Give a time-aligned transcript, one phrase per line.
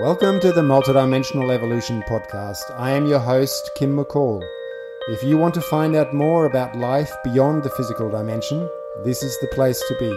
[0.00, 2.74] Welcome to the Multidimensional Evolution Podcast.
[2.74, 4.42] I am your host, Kim McCall.
[5.08, 8.66] If you want to find out more about life beyond the physical dimension,
[9.04, 10.10] this is the place to be.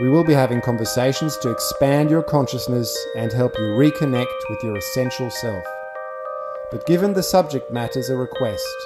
[0.00, 4.76] We will be having conversations to expand your consciousness and help you reconnect with your
[4.76, 5.64] essential self.
[6.70, 8.76] But given the subject matter's a request,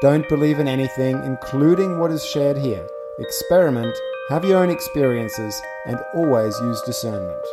[0.00, 2.88] don't believe in anything, including what is shared here.
[3.20, 3.96] Experiment,
[4.28, 5.54] have your own experiences,
[5.86, 7.46] and always use discernment.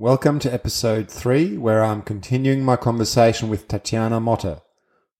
[0.00, 4.62] Welcome to episode 3, where I'm continuing my conversation with Tatiana Motta,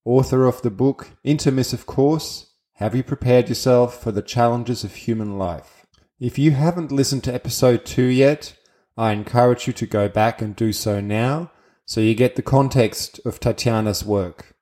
[0.07, 5.37] author of the book Intermissive Course Have You Prepared Yourself for the Challenges of Human
[5.37, 5.85] Life?
[6.19, 8.57] If you haven't listened to episode 2 yet,
[8.97, 11.53] I encourage you to go back and do so now
[11.85, 14.57] so you get the context of Tatiana's work.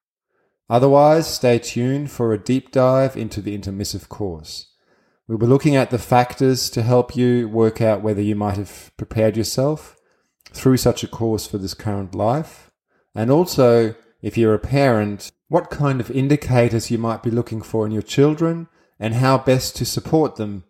[0.69, 4.75] Otherwise, stay tuned for a deep dive into the intermissive course.
[5.29, 8.91] We'll be looking at the factors to help you work out whether you might have
[8.97, 9.95] prepared yourself
[10.53, 12.71] through such a course for this current life.
[13.15, 17.87] And also, if you're a parent, what kind of indicators you might be looking for
[17.87, 20.65] in your children and how best to support them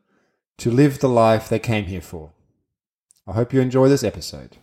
[0.58, 2.32] to live the life they came here for.
[3.26, 4.56] I hope you enjoy this episode.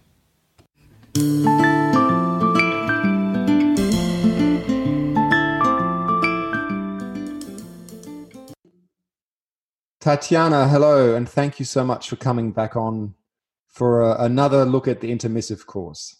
[9.99, 13.15] Tatiana, hello, and thank you so much for coming back on
[13.75, 16.15] for a, another look at the intermissive course.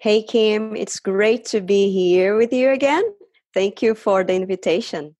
[0.00, 3.04] Hey, Kim, it's great to be here with you again.
[3.52, 5.14] Thank you for the invitation.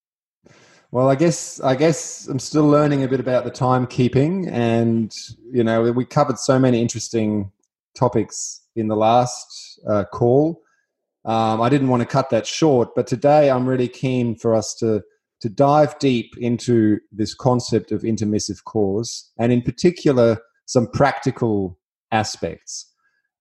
[0.90, 5.12] Well, I guess I guess I'm still learning a bit about the timekeeping, and
[5.50, 7.50] you know, we covered so many interesting
[7.96, 10.62] topics in the last uh, call.
[11.24, 14.74] Um, I didn't want to cut that short, but today I'm really keen for us
[14.76, 15.02] to
[15.40, 21.78] to dive deep into this concept of intermissive course, and in particular, some practical
[22.10, 22.90] aspects.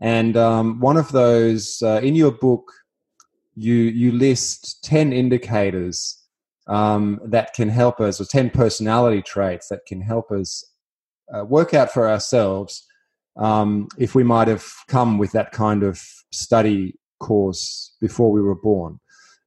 [0.02, 2.72] And um, one of those uh, in your book,
[3.56, 6.20] you you list ten indicators
[6.68, 10.66] um, that can help us, or ten personality traits that can help us
[11.34, 12.86] uh, work out for ourselves
[13.38, 18.59] um, if we might have come with that kind of study course before we were
[18.62, 19.00] born.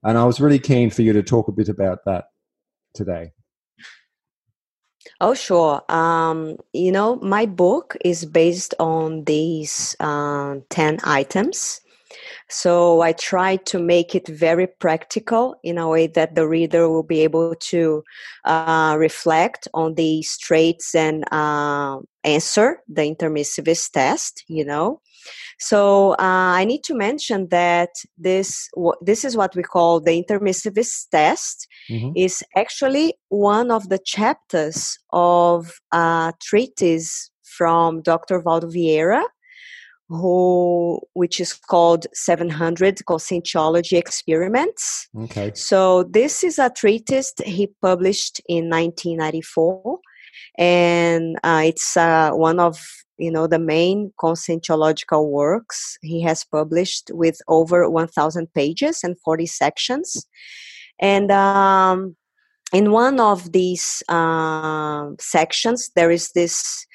[0.02, 2.26] And I was really keen for you to talk a bit about that
[2.94, 3.32] today.
[5.20, 5.82] Oh, sure.
[5.90, 11.80] Um, you know, my book is based on these uh, 10 items.
[12.48, 17.02] So I try to make it very practical in a way that the reader will
[17.02, 18.04] be able to
[18.44, 25.00] uh, reflect on these traits and uh, answer the intermissivist test, you know.
[25.58, 26.16] So uh,
[26.60, 28.68] I need to mention that this
[29.00, 31.68] this is what we call the intermissivist test.
[31.90, 32.12] Mm-hmm.
[32.16, 38.40] Is actually one of the chapters of a treatise from Dr.
[38.40, 39.22] Waldo Vieira,
[40.08, 48.40] who which is called 700 conscientiology experiments okay so this is a treatise he published
[48.48, 49.98] in 1994
[50.58, 52.78] and uh, it's uh, one of
[53.18, 59.46] you know the main conscientiological works he has published with over 1000 pages and 40
[59.46, 60.26] sections.
[60.98, 62.16] And um,
[62.72, 66.86] in one of these uh, sections there is this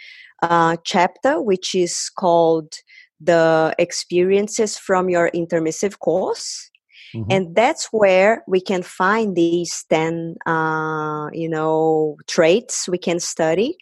[0.41, 2.73] uh, chapter which is called
[3.19, 6.67] the experiences from your intermissive course.
[7.13, 7.31] Mm-hmm.
[7.31, 13.75] and that's where we can find these 10 uh, you know traits we can study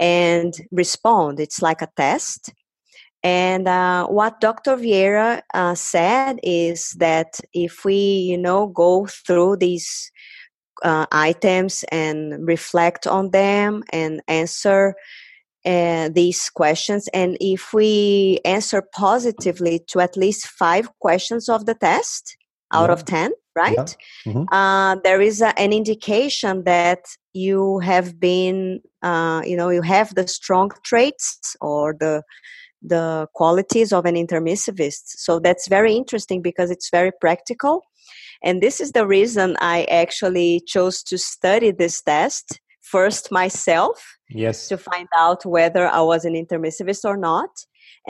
[0.00, 1.38] and respond.
[1.38, 2.52] It's like a test.
[3.22, 4.76] And uh, what Dr.
[4.76, 10.10] Vieira uh, said is that if we, you know, go through these
[10.82, 14.94] uh, items and reflect on them and answer
[15.66, 21.74] uh, these questions, and if we answer positively to at least five questions of the
[21.74, 22.38] test
[22.72, 22.92] out yeah.
[22.94, 23.96] of 10, right?
[24.26, 24.32] Yeah.
[24.32, 24.54] Mm-hmm.
[24.54, 27.00] Uh, there is a, an indication that
[27.32, 32.22] you have been, uh, you know, you have the strong traits or the
[32.82, 35.02] the qualities of an intermissivist.
[35.04, 37.82] So that's very interesting because it's very practical.
[38.42, 44.16] And this is the reason I actually chose to study this test first myself.
[44.30, 44.68] Yes.
[44.68, 47.50] To find out whether I was an intermissivist or not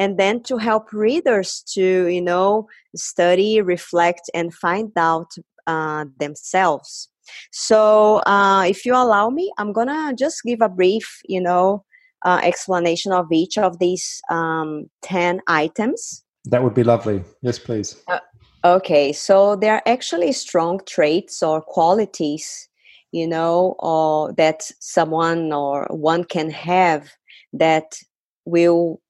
[0.01, 2.67] and then to help readers to you know
[2.97, 5.31] study reflect and find out
[5.67, 7.09] uh, themselves.
[7.53, 11.85] So uh, if you allow me i'm gonna just give a brief you know
[12.25, 16.23] uh, explanation of each of these um, 10 items.
[16.47, 17.23] That would be lovely.
[17.43, 18.03] Yes please.
[18.09, 18.19] Uh,
[18.65, 22.69] okay so there are actually strong traits or qualities
[23.13, 27.11] you know, or that someone or one can have
[27.53, 27.99] that
[28.45, 29.01] will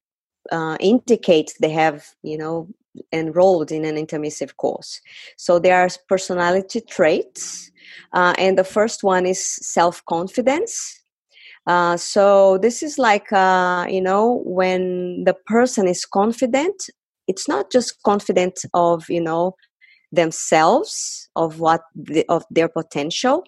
[0.51, 2.69] uh, indicate they have, you know,
[3.13, 5.01] enrolled in an intermissive course.
[5.37, 7.71] So there are personality traits,
[8.13, 11.01] uh, and the first one is self confidence.
[11.67, 16.89] Uh, so this is like uh, you know when the person is confident
[17.29, 19.55] it's not just confident of you know
[20.11, 23.45] themselves of what the, of their potential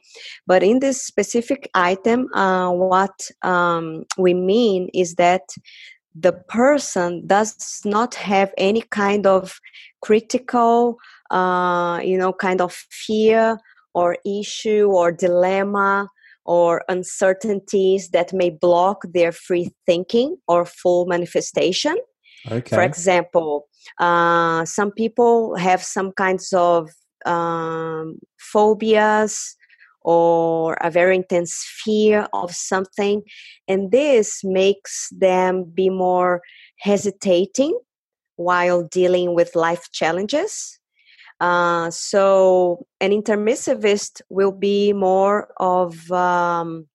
[0.46, 5.42] but in this specific item uh, what um, we mean is that
[6.14, 9.58] the person does not have any kind of
[10.02, 10.98] critical
[11.30, 13.58] uh, you know kind of fear
[13.94, 16.08] or issue or dilemma
[16.44, 21.96] or uncertainties that may block their free thinking or full manifestation
[22.50, 22.74] okay.
[22.74, 23.68] for example
[23.98, 26.90] uh, some people have some kinds of
[27.24, 29.56] um, phobias
[30.04, 33.22] or a very intense fear of something
[33.68, 36.42] and this makes them be more
[36.78, 37.78] hesitating
[38.36, 40.78] while dealing with life challenges.
[41.40, 46.86] Uh, so an intermissivist will be more of um,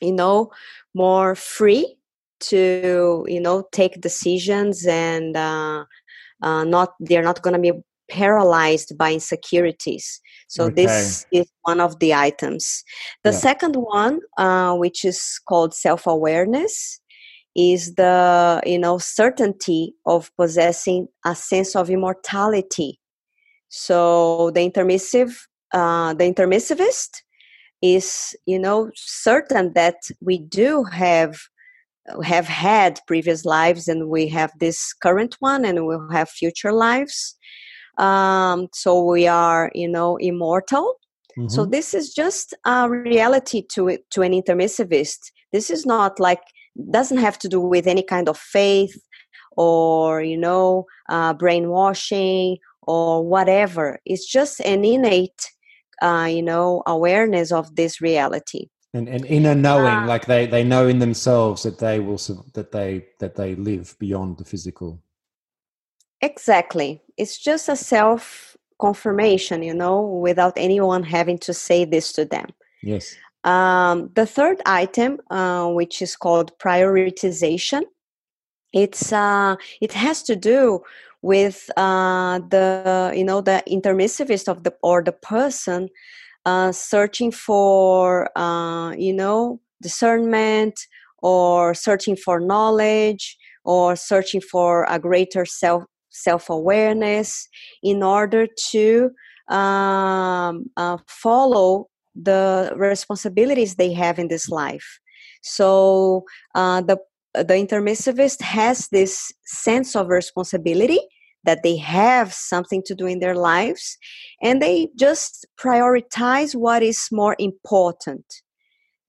[0.00, 0.50] you know
[0.94, 1.96] more free
[2.38, 5.84] to you know take decisions and uh,
[6.42, 7.78] uh, not they're not going to be
[8.10, 10.84] paralyzed by insecurities so okay.
[10.84, 12.82] this is one of the items
[13.24, 13.36] the yeah.
[13.36, 17.00] second one uh, which is called self-awareness
[17.56, 23.00] is the you know certainty of possessing a sense of immortality
[23.68, 25.32] so the intermissive
[25.72, 27.22] uh, the intermissivist
[27.82, 31.38] is you know certain that we do have
[32.24, 37.36] have had previous lives and we have this current one and we'll have future lives
[38.00, 40.94] um, so we are you know immortal.
[41.38, 41.48] Mm-hmm.
[41.48, 45.30] so this is just a reality to it to an intermissivist.
[45.52, 46.42] This is not like
[46.90, 48.98] doesn't have to do with any kind of faith
[49.56, 54.00] or you know uh, brainwashing or whatever.
[54.04, 55.50] It's just an innate
[56.02, 58.68] uh, you know awareness of this reality.
[58.92, 62.18] And and inner knowing uh, like they they know in themselves that they will
[62.54, 65.00] that they that they live beyond the physical
[66.20, 67.02] exactly.
[67.16, 72.46] It's just a self confirmation you know without anyone having to say this to them.
[72.82, 73.14] Yes.
[73.44, 77.82] Um, the third item uh, which is called prioritization
[78.72, 80.80] it's uh, it has to do
[81.22, 85.88] with uh, the you know the intermissivist of the or the person
[86.46, 90.78] uh, searching for uh, you know discernment
[91.22, 97.48] or searching for knowledge or searching for a greater self self awareness
[97.82, 99.10] in order to
[99.48, 105.00] um, uh, follow the responsibilities they have in this life.
[105.42, 106.24] So
[106.54, 106.98] uh, the
[107.34, 111.00] the intermissivist has this sense of responsibility
[111.44, 113.96] that they have something to do in their lives
[114.42, 118.24] and they just prioritize what is more important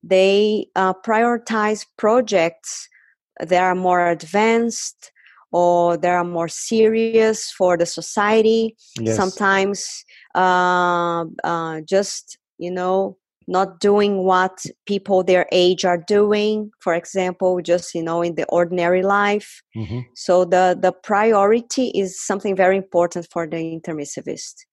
[0.03, 2.87] they uh, prioritize projects
[3.39, 5.11] that are more advanced
[5.51, 9.15] or that are more serious for the society yes.
[9.15, 10.05] sometimes
[10.35, 13.17] uh, uh, just you know
[13.47, 18.45] not doing what people their age are doing for example just you know in the
[18.45, 19.99] ordinary life mm-hmm.
[20.15, 24.65] so the the priority is something very important for the intermissivist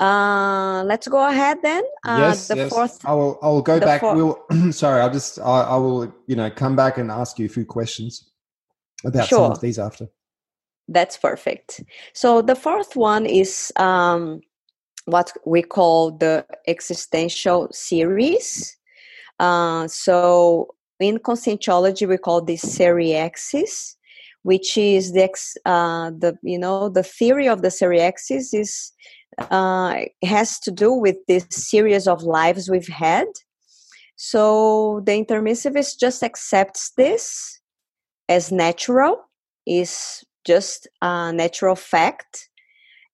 [0.00, 2.72] uh, let's go ahead then uh, yes, the yes.
[2.72, 6.12] fourth i will i will go back four- we'll sorry i'll just I, I, will
[6.26, 8.31] you know come back and ask you a few questions
[9.04, 9.38] about sure.
[9.38, 10.08] some of these after
[10.88, 11.82] that's perfect
[12.12, 14.40] so the fourth one is um
[15.04, 18.76] what we call the existential series.
[19.38, 20.68] Uh, so
[21.00, 23.96] in conscientiology, we call this seriexis,
[24.42, 25.28] which is the
[25.64, 28.92] uh, the you know the theory of the seriexis is
[29.50, 33.26] uh, has to do with this series of lives we've had.
[34.16, 37.60] So the intermissivist just accepts this
[38.32, 39.14] as natural,
[39.66, 42.48] is just a natural fact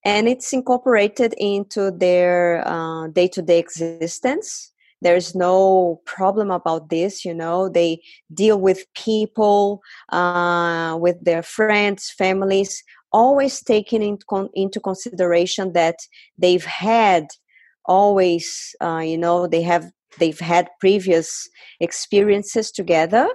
[0.04, 4.72] and it's incorporated into their uh, day-to-day existence.
[5.00, 8.00] There's no problem about this you know they
[8.34, 12.82] deal with people uh, with their friends families
[13.12, 15.98] always taking in con- into consideration that
[16.36, 17.28] they've had
[17.84, 21.48] always uh, you know they have they've had previous
[21.78, 23.28] experiences together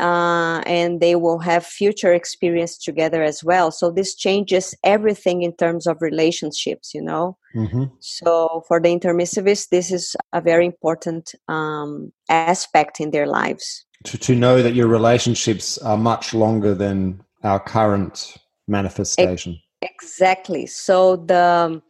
[0.00, 3.70] uh, and they will have future experience together as well.
[3.70, 7.36] So this changes everything in terms of relationships, you know.
[7.54, 7.84] Mm-hmm.
[8.00, 13.84] So for the intermissivist, this is a very important um, aspect in their lives.
[14.04, 18.36] To, to know that your relationships are much longer than our current
[18.66, 19.60] manifestation.
[19.82, 20.66] Exactly.
[20.66, 21.80] So the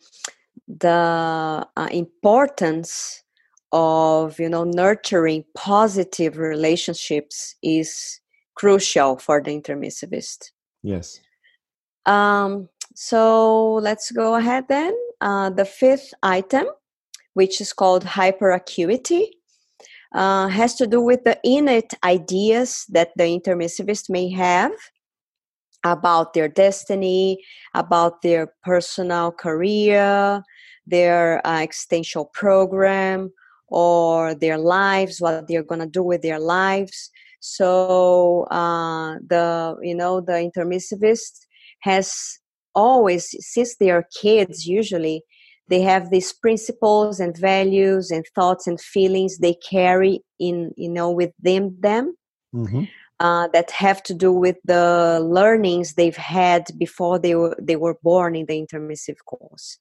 [0.67, 3.24] the uh, importance
[3.75, 8.21] of you know nurturing positive relationships is
[8.55, 10.53] crucial for the intermissivist.
[10.83, 11.21] Yes.
[12.07, 14.95] Um, so let's go ahead then.
[15.21, 16.67] Uh, the fifth item
[17.35, 19.27] which is called hyperacuity
[20.15, 24.73] uh, has to do with the innate ideas that the intermissivist may have
[25.85, 27.39] about their destiny
[27.75, 30.43] about their personal career
[30.87, 33.31] their uh, existential program
[33.69, 37.11] or their lives, what they're gonna do with their lives.
[37.41, 41.47] So uh, the you know the intermissivist
[41.81, 42.39] has
[42.75, 45.23] always since they are kids usually
[45.69, 51.11] they have these principles and values and thoughts and feelings they carry in you know
[51.11, 52.15] within them them
[52.55, 52.85] mm-hmm.
[53.21, 57.97] uh, that have to do with the learnings they've had before they were they were
[58.03, 59.79] born in the intermissive course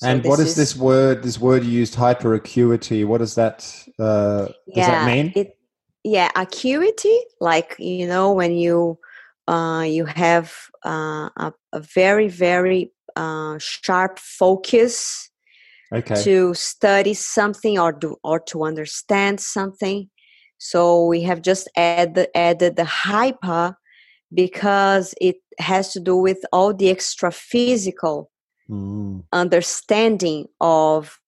[0.00, 1.22] so and what is, is, this word?
[1.22, 3.04] This word you used, hyperacuity.
[3.04, 3.70] What does that?
[3.98, 5.32] Uh, yeah, does that mean?
[5.36, 5.58] It,
[6.04, 8.98] yeah, acuity, like you know, when you
[9.46, 10.54] uh, you have
[10.86, 15.28] uh, a, a, very very uh, sharp focus
[15.94, 16.22] okay.
[16.22, 20.08] to study something or do or to understand something.
[20.56, 23.76] So we have just add, added the hyper
[24.32, 28.29] because it has to do with all the extra physical
[28.70, 29.24] mm.
[29.32, 31.20] understanding of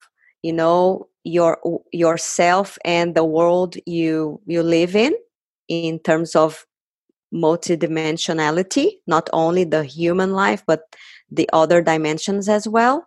[0.42, 1.58] you know your
[1.92, 5.12] yourself and the world you you live in
[5.68, 6.66] in terms of
[7.34, 10.82] multidimensionality not only the human life but
[11.30, 13.06] the other dimensions as well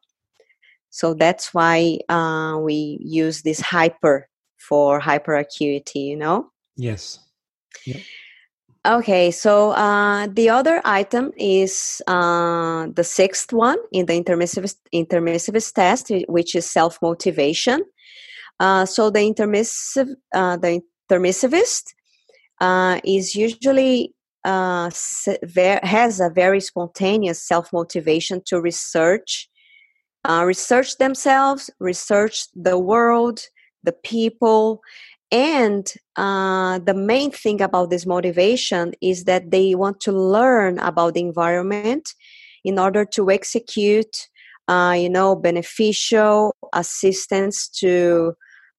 [0.90, 4.28] so that's why uh, we use this hyper
[4.58, 7.20] for hyperacuity you know yes.
[8.86, 15.74] Okay, so uh, the other item is uh, the sixth one in the intermissivist, intermissivist
[15.74, 17.84] test, which is self motivation.
[18.60, 21.96] Uh, so the intermissive, uh, the intermissivist
[22.62, 24.14] uh, is usually
[24.44, 24.92] uh,
[25.82, 29.50] has a very spontaneous self motivation to research,
[30.44, 33.48] research themselves, research the world,
[33.84, 34.82] the people,
[35.32, 41.16] and uh, the main thing about this motivation is that they want to learn about
[41.16, 42.14] the environment
[42.64, 44.28] in order to execute
[44.68, 48.34] uh, you know beneficial assistance to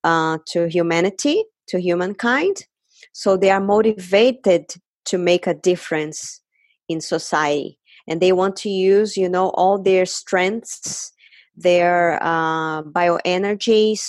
[0.05, 2.67] uh, to humanity to humankind.
[3.12, 4.67] So they are motivated
[5.07, 6.41] to make a difference
[6.88, 7.79] in society.
[8.09, 11.12] And they want to use you know all their strengths
[11.57, 14.03] their uh, bioenergies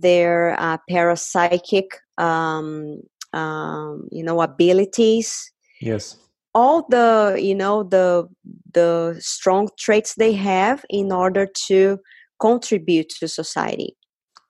[0.00, 1.86] their uh, parapsychic
[2.18, 3.00] um,
[3.32, 5.52] um, you know abilities.
[5.80, 6.16] Yes.
[6.54, 8.28] All the you know the
[8.72, 11.98] the strong traits they have in order to
[12.40, 13.96] contribute to society.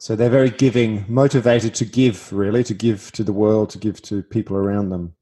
[0.00, 4.00] So they're very giving motivated to give really to give to the world to give
[4.02, 5.14] to people around them.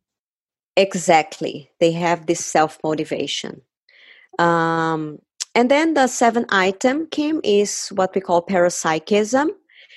[0.76, 1.70] Exactly.
[1.80, 3.62] They have this self motivation
[4.38, 5.18] um,
[5.54, 9.48] and then the seventh item kim is what we call parapsychism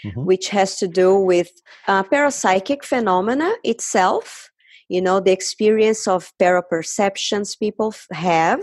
[0.06, 0.26] mm-hmm.
[0.26, 1.50] which has to do with
[1.88, 4.50] uh, parapsychic phenomena itself
[4.90, 8.60] you know the experience of paraperceptions people have.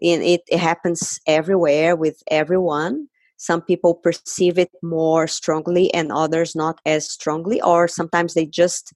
[0.00, 3.08] And it, it happens everywhere with everyone.
[3.36, 8.92] Some people perceive it more strongly and others not as strongly or sometimes they just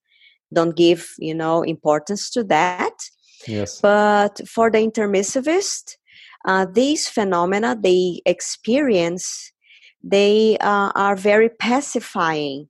[0.52, 2.94] don't give you know importance to that.
[3.46, 3.80] Yes.
[3.80, 5.96] But for the intermissivist
[6.44, 9.51] uh, these phenomena they experience
[10.02, 12.68] they uh, are very pacifying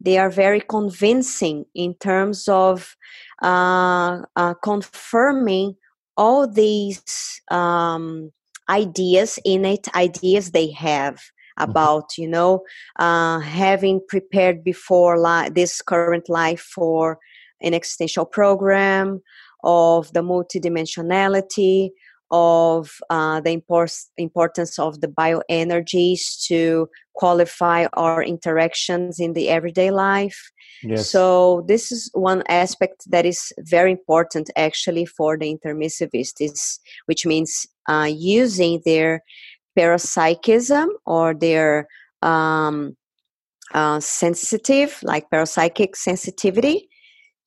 [0.00, 2.96] they are very convincing in terms of
[3.42, 5.74] uh, uh, confirming
[6.16, 8.30] all these um,
[8.68, 11.70] ideas innate ideas they have mm-hmm.
[11.70, 12.62] about you know
[12.98, 17.18] uh, having prepared before li- this current life for
[17.62, 19.20] an existential program
[19.64, 21.90] of the multidimensionality
[22.30, 29.90] of uh, the impor- importance of the bioenergies to qualify our interactions in the everyday
[29.90, 30.50] life.
[30.82, 31.10] Yes.
[31.10, 37.66] So this is one aspect that is very important actually for the intermissivists, which means
[37.88, 39.22] uh, using their
[39.78, 41.86] parapsychism or their
[42.22, 42.96] um,
[43.74, 46.88] uh, sensitive, like parapsychic sensitivity,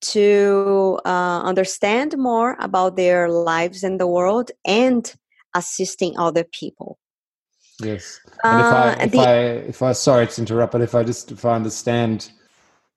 [0.02, 5.14] to uh, understand more about their lives in the world and
[5.56, 6.98] assisting other people.
[7.82, 10.96] Yes, and if I uh, if the, I if I sorry to interrupt, but if
[10.96, 12.32] I just if I understand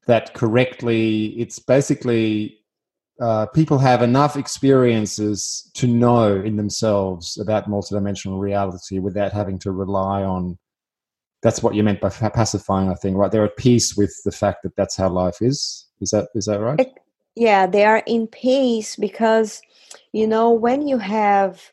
[0.07, 2.59] that correctly, it's basically
[3.21, 9.71] uh, people have enough experiences to know in themselves about multidimensional reality without having to
[9.71, 10.59] rely on.
[11.43, 13.31] That's what you meant by pacifying, I think, right?
[13.31, 15.87] They're at peace with the fact that that's how life is.
[16.01, 16.81] Is that is that right?
[16.81, 16.95] It,
[17.35, 19.61] yeah, they are in peace because
[20.13, 21.73] you know when you have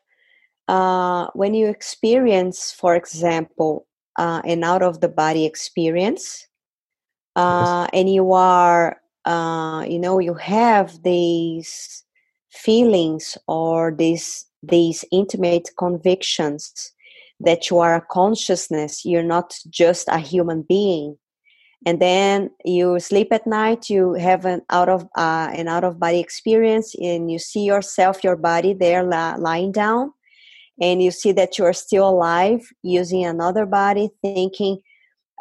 [0.68, 6.48] uh, when you experience, for example, uh, an out of the body experience,
[7.36, 8.00] uh, yes.
[8.00, 12.04] and you are uh, you know you have these
[12.50, 16.92] feelings or these these intimate convictions
[17.40, 21.18] that you are a consciousness you're not just a human being.
[21.86, 26.00] And then you sleep at night you have an out of uh, an out of
[26.00, 30.12] body experience and you see yourself your body there la- lying down
[30.82, 34.80] and you see that you are still alive using another body thinking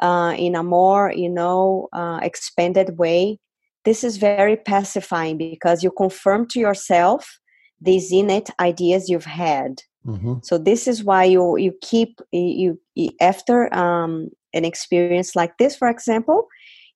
[0.01, 3.39] uh, in a more you know uh, expanded way.
[3.85, 7.39] This is very pacifying because you confirm to yourself
[7.81, 10.35] these innate ideas you've had mm-hmm.
[10.43, 15.75] so this is why you you keep you, you after um, an experience like this
[15.75, 16.47] for example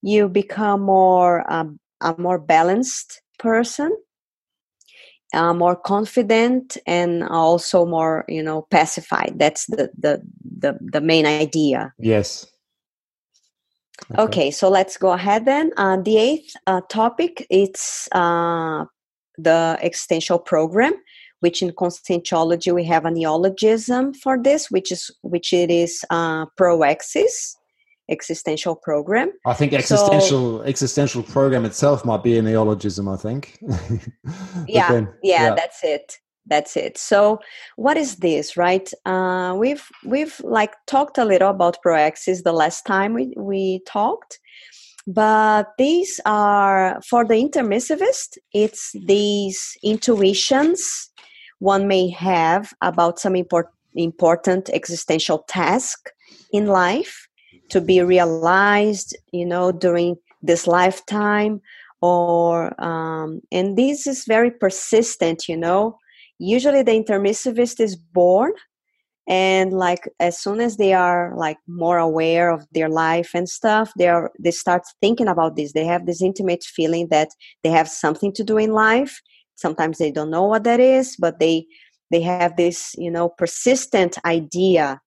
[0.01, 3.91] you become more um, a more balanced person
[5.33, 10.21] uh, more confident and also more you know pacified that's the the
[10.59, 12.45] the, the main idea yes
[14.11, 14.21] Okay.
[14.23, 15.71] okay, so let's go ahead then.
[15.77, 18.85] Uh, the eighth uh, topic it's uh,
[19.37, 20.93] the existential program,
[21.43, 26.45] which in conscientiology we have a neologism for this, which is which it is uh,
[26.59, 27.55] proexis
[28.09, 29.31] existential program.
[29.45, 33.09] I think existential so, existential program itself might be a neologism.
[33.09, 33.59] I think.
[34.67, 37.39] yeah, then, yeah, yeah, that's it that's it so
[37.77, 42.81] what is this right uh, we've we've like talked a little about proexis the last
[42.85, 44.39] time we, we talked
[45.07, 51.12] but these are for the intermissivist it's these intuitions
[51.63, 56.09] one may have about some import, important existential task
[56.51, 57.29] in life
[57.69, 61.61] to be realized you know during this lifetime
[62.01, 62.49] or
[62.83, 65.97] um, and this is very persistent you know.
[66.37, 68.51] Usually the intermissivist is born
[69.25, 73.93] and like as soon as they are like more aware of their life and stuff
[73.97, 75.71] they are they start thinking about this.
[75.71, 77.29] They have this intimate feeling that
[77.63, 79.21] they have something to do in life
[79.55, 81.65] sometimes they don't know what that is but they
[82.11, 84.99] they have this you know persistent idea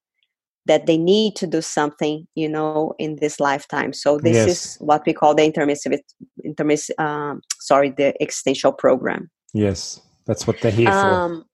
[0.67, 4.49] that they need to do something you know in this lifetime so this yes.
[4.49, 5.99] is what we call the intermissive
[6.45, 11.45] intermiss um, sorry the existential program yes that's what they're here um,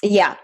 [0.00, 0.08] for.
[0.08, 0.36] Yeah.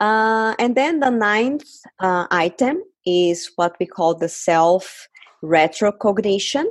[0.00, 1.64] Uh, and then the ninth
[2.00, 5.08] uh, item is what we call the self
[5.42, 6.64] retrocognition.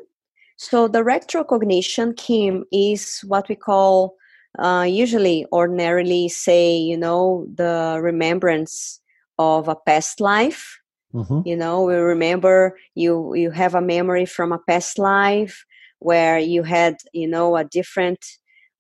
[0.58, 4.16] So the retrocognition, Kim, is what we call
[4.60, 9.02] uh, usually ordinarily say, you know, the remembrance
[9.38, 10.80] of a past life.
[11.14, 11.42] Mm-hmm.
[11.46, 15.66] You know, we remember you you have a memory from a past life
[16.00, 18.24] where you had, you know, a different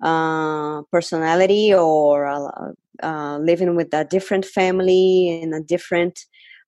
[0.04, 6.20] uh, personality or uh, uh, living with a different family in a different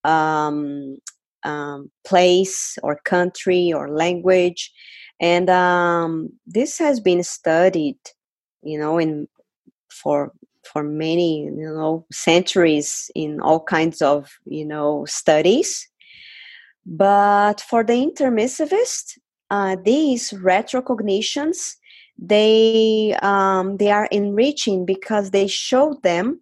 [0.03, 0.97] um,
[1.43, 4.71] um, place or country or language.
[5.19, 7.97] And um, this has been studied,
[8.63, 9.27] you know, in
[9.89, 10.31] for
[10.63, 15.87] for many you know centuries in all kinds of you know studies.
[16.85, 19.17] But for the intermissivist
[19.49, 21.75] uh, these retrocognitions
[22.17, 26.41] they um, they are enriching because they show them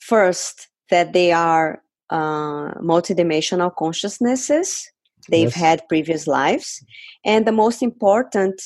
[0.00, 4.90] first that they are uh, multidimensional consciousnesses.
[5.30, 5.54] They've yes.
[5.54, 6.84] had previous lives.
[7.24, 8.60] And the most important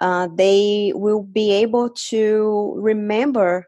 [0.00, 3.66] uh, they will be able to remember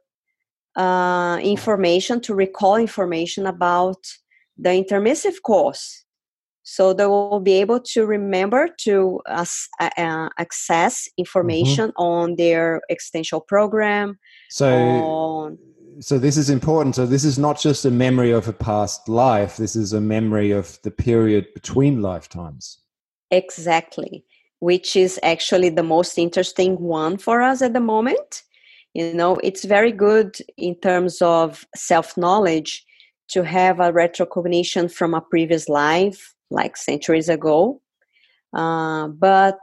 [0.77, 3.99] uh, information to recall information about
[4.59, 6.05] the intermissive course.
[6.69, 9.47] So they will be able to remember to uh,
[9.81, 12.03] uh, access information mm-hmm.
[12.03, 14.19] on their existential program
[14.51, 15.59] so on...
[16.01, 16.97] so this is important.
[16.97, 19.57] So this is not just a memory of a past life.
[19.57, 22.81] This is a memory of the period between lifetimes.
[23.31, 24.25] Exactly
[24.61, 28.43] which is actually the most interesting one for us at the moment
[28.95, 32.87] you know it's very good in terms of self knowledge
[33.29, 37.81] to have a retrocognition from a previous life like centuries ago.
[38.55, 39.59] Uh, but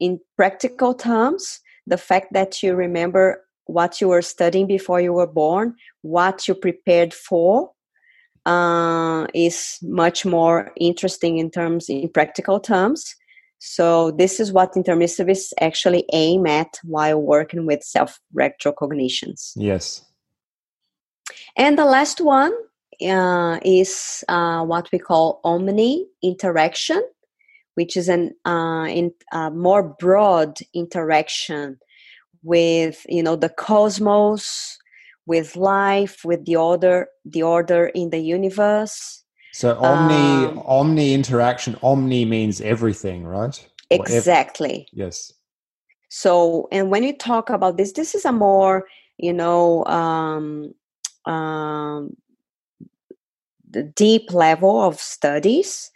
[0.00, 5.26] in practical terms, the fact that you remember what you were studying before you were
[5.26, 7.70] born, what you prepared for,
[8.44, 13.16] uh, is much more interesting in terms in practical terms.
[13.58, 19.52] So this is what intermissivists actually aim at while working with self-retrocognitions.
[19.56, 20.04] Yes.
[21.56, 22.52] And the last one
[23.04, 27.02] uh, is uh, what we call omni interaction,
[27.74, 29.12] which is an uh, in,
[29.52, 31.78] more broad interaction
[32.42, 34.78] with you know the cosmos,
[35.26, 39.24] with life, with the order, the order in the universe.
[39.56, 41.78] So omni um, omni interaction.
[41.82, 43.56] Omni means everything, right?
[43.88, 44.86] Exactly.
[44.92, 45.32] yes.
[46.10, 48.84] So, and when you talk about this, this is a more
[49.16, 50.74] you know um,
[51.24, 52.18] um,
[53.70, 55.90] the deep level of studies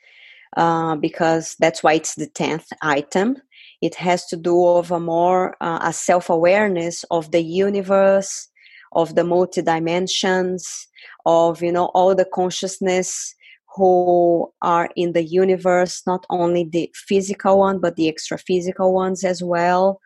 [0.56, 3.36] uh, because that's why it's the 10th item
[3.82, 8.48] it has to do with a more uh, a self-awareness of the universe
[8.92, 10.88] of the multi dimensions
[11.26, 13.34] of you know all the consciousness
[13.74, 19.24] who are in the universe not only the physical one but the extra physical ones
[19.24, 20.00] as well.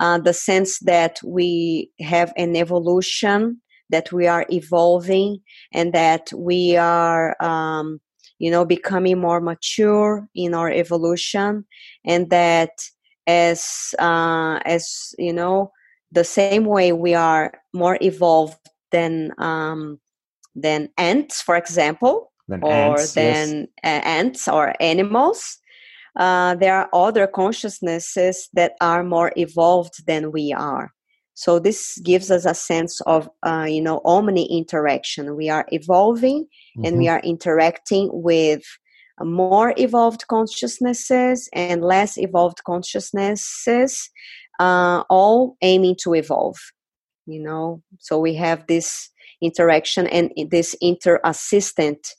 [0.00, 5.38] Uh, the sense that we have an evolution that we are evolving
[5.72, 8.00] and that we are um,
[8.38, 11.64] you know becoming more mature in our evolution
[12.04, 12.70] and that
[13.26, 15.70] as uh, as you know
[16.12, 18.58] the same way we are more evolved
[18.90, 19.98] than um,
[20.54, 24.02] than ants for example than or ants, than yes.
[24.04, 25.58] ants or animals
[26.16, 30.92] uh, there are other consciousnesses that are more evolved than we are
[31.34, 36.44] so this gives us a sense of uh, you know omni interaction we are evolving
[36.44, 36.84] mm-hmm.
[36.84, 37.16] and we mm-hmm.
[37.16, 38.62] are interacting with
[39.22, 44.10] more evolved consciousnesses and less evolved consciousnesses
[44.60, 46.56] uh, all aiming to evolve
[47.26, 52.14] you know so we have this interaction and this inter-assistant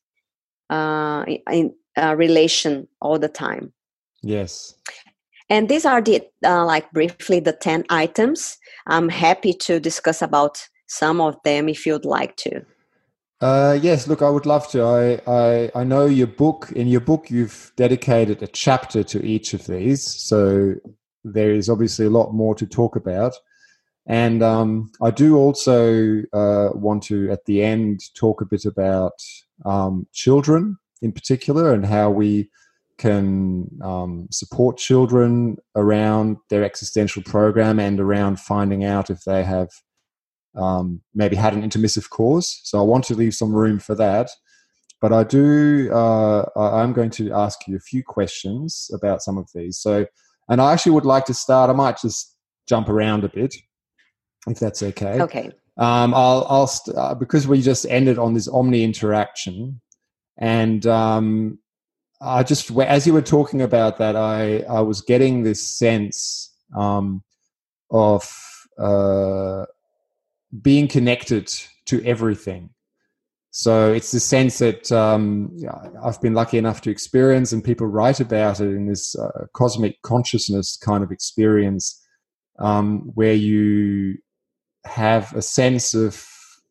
[0.69, 3.71] uh, in, uh, relation all the time
[4.21, 4.75] yes
[5.49, 10.67] and these are the uh, like briefly the 10 items i'm happy to discuss about
[10.88, 12.65] some of them if you'd like to
[13.41, 14.82] uh, yes, look, I would love to.
[14.82, 16.71] I, I, I know your book.
[16.71, 20.75] In your book, you've dedicated a chapter to each of these, so
[21.23, 23.36] there is obviously a lot more to talk about.
[24.08, 29.19] And um, I do also uh, want to, at the end, talk a bit about
[29.63, 32.49] um, children in particular and how we
[32.97, 39.69] can um, support children around their existential program and around finding out if they have
[40.55, 42.61] um, maybe had an intermissive course.
[42.63, 44.29] So I want to leave some room for that.
[45.01, 49.49] But I do, uh, I'm going to ask you a few questions about some of
[49.53, 49.77] these.
[49.77, 50.07] So,
[50.49, 52.33] and I actually would like to start, I might just
[52.67, 53.53] jump around a bit,
[54.47, 55.21] if that's okay.
[55.21, 55.51] Okay.
[55.77, 59.81] Um, I'll, I'll st- uh, because we just ended on this omni interaction,
[60.38, 61.59] and um,
[62.21, 67.23] I just as you were talking about that, I I was getting this sense um,
[67.91, 68.33] of
[68.79, 69.65] uh,
[70.61, 71.53] being connected
[71.88, 72.69] to everything.
[73.51, 75.57] So it's the sense that um,
[76.03, 80.01] I've been lucky enough to experience, and people write about it in this uh, cosmic
[80.01, 82.01] consciousness kind of experience,
[82.59, 84.17] um, where you
[84.85, 86.25] have a sense of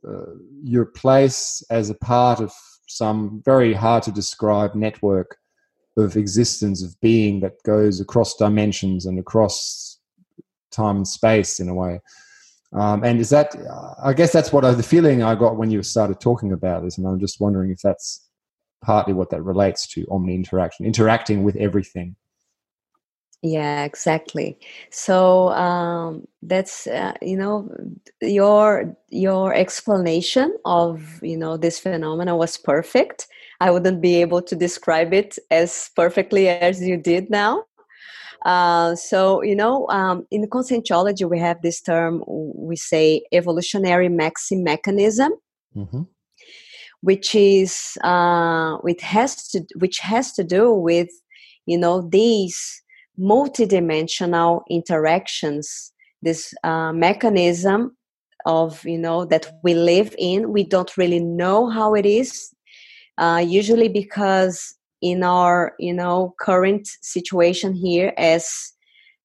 [0.07, 2.53] uh, your place as a part of
[2.87, 5.37] some very hard to describe network
[5.97, 9.99] of existence of being that goes across dimensions and across
[10.71, 12.01] time and space in a way.
[12.73, 13.55] Um, and is that,
[14.03, 16.99] I guess that's what I, the feeling I got when you started talking about this.
[16.99, 18.29] And I'm just wondering if that's
[18.85, 22.17] partly what that relates to omni interaction, interacting with everything.
[23.43, 24.59] Yeah, exactly.
[24.91, 27.69] So um, that's uh, you know
[28.23, 33.27] your your explanation of you know this phenomena was perfect.
[33.61, 37.65] I wouldn't be able to describe it as perfectly as you did now.
[38.45, 45.31] Uh, so, you know, um, in conscientiology, we have this term, we say evolutionary maximechanism.
[45.75, 46.03] Mm-hmm.
[47.01, 51.09] Which is, uh, it has to, which has to do with,
[51.67, 52.83] you know, these
[53.19, 57.97] multidimensional interactions, this uh, mechanism
[58.47, 60.53] of, you know, that we live in.
[60.53, 62.55] We don't really know how it is,
[63.19, 64.75] uh, usually because
[65.05, 68.73] in our you know current situation here as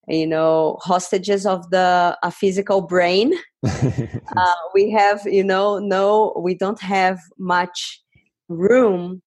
[0.08, 3.32] you know hostages of the a physical brain
[3.66, 8.02] uh, we have you know no we don't have much
[8.48, 9.22] room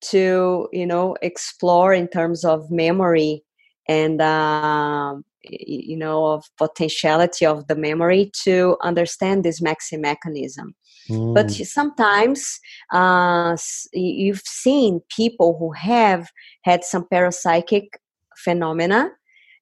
[0.00, 3.42] to you know explore in terms of memory
[3.88, 5.14] and uh,
[5.50, 10.72] you know of potentiality of the memory to understand this maximechanism
[11.08, 11.34] mm.
[11.34, 12.58] but sometimes
[12.92, 13.56] uh,
[13.92, 16.28] you've seen people who have
[16.62, 17.86] had some parapsychic
[18.36, 19.10] phenomena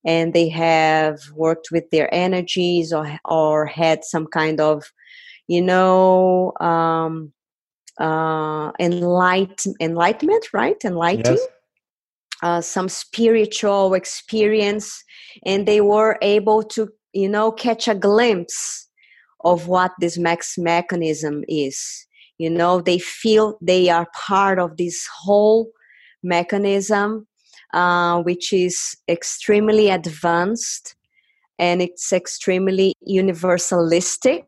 [0.07, 4.85] and they have worked with their energies or or had some kind of
[5.49, 7.33] you know um,
[8.01, 11.47] uh, enlight, enlightenment right enlightening yes.
[12.45, 15.03] Uh, some spiritual experience
[15.45, 18.89] and they were able to you know catch a glimpse
[19.45, 22.07] of what this max mechanism is
[22.39, 25.71] you know they feel they are part of this whole
[26.23, 27.27] mechanism
[27.75, 30.95] uh, which is extremely advanced
[31.59, 34.45] and it's extremely universalistic.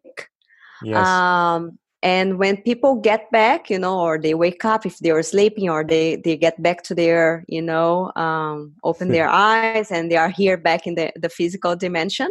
[0.82, 1.06] Yes.
[1.06, 5.24] Um, and when people get back, you know, or they wake up if they are
[5.24, 10.08] sleeping, or they they get back to their, you know, um, open their eyes and
[10.08, 12.28] they are here back in the the physical dimension.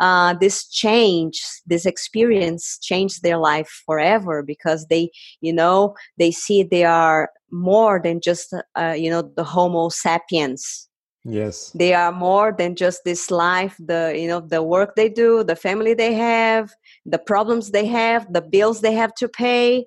[0.00, 5.10] Uh, this change, this experience changed their life forever because they,
[5.40, 10.89] you know, they see they are more than just uh, you know the homo sapiens
[11.24, 11.70] yes.
[11.70, 15.56] They are more than just this life the you know the work they do the
[15.56, 16.72] family they have
[17.04, 19.86] the problems they have the bills they have to pay.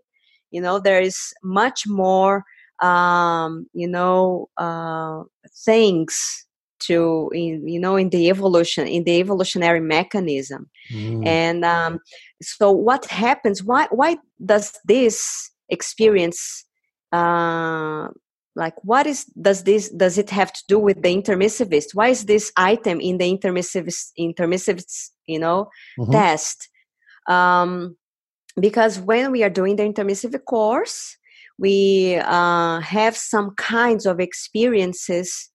[0.52, 2.44] You know there is much more
[2.82, 5.24] um you know uh
[5.66, 6.46] things
[6.80, 10.70] to in, you know in the evolution in the evolutionary mechanism.
[10.92, 11.26] Mm.
[11.26, 12.00] and um
[12.42, 16.66] so what happens why why does this experience
[17.14, 18.08] uh,
[18.56, 21.94] like what is does this does it have to do with the intermissivist?
[21.94, 26.12] Why is this item in the intermissivist intermissivist you know mm-hmm.
[26.12, 26.70] test?
[27.28, 27.98] Um,
[28.60, 31.18] because when we are doing the intermissive course
[31.58, 35.50] we uh, have some kinds of experiences.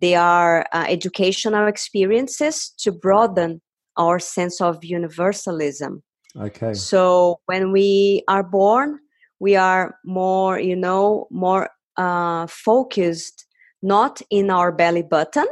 [0.00, 3.62] They are uh, educational experiences to broaden
[3.96, 6.02] our sense of universalism.
[6.38, 6.74] Okay.
[6.74, 8.98] So when we are born
[9.38, 13.46] we are more you know more uh, focused
[13.82, 15.46] not in our belly button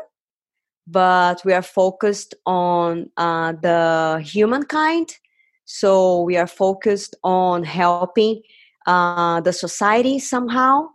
[0.86, 5.16] but we are focused on uh, the humankind
[5.64, 8.42] so we are focused on helping
[8.86, 10.86] uh, the society somehow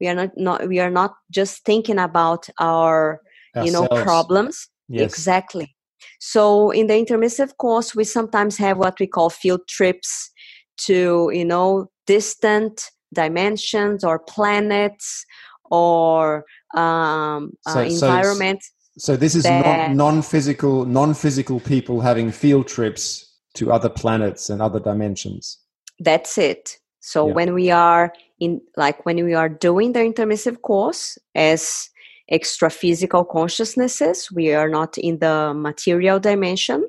[0.00, 3.20] we are not, not we are not just thinking about our
[3.56, 3.66] Ourselves.
[3.66, 5.02] you know problems yes.
[5.02, 5.74] exactly
[6.18, 10.30] so in the intermissive course we sometimes have what we call field trips
[10.76, 15.26] to you know distant dimensions or planets
[15.70, 18.72] or um, uh, so, uh, environments.
[18.98, 24.62] So, so, this is that, non-physical, non-physical people having field trips to other planets and
[24.62, 25.58] other dimensions.
[25.98, 26.78] That's it.
[27.00, 27.34] So yeah.
[27.34, 31.88] when we are in, like when we are doing the intermissive course as
[32.28, 36.84] extra physical consciousnesses, we are not in the material dimension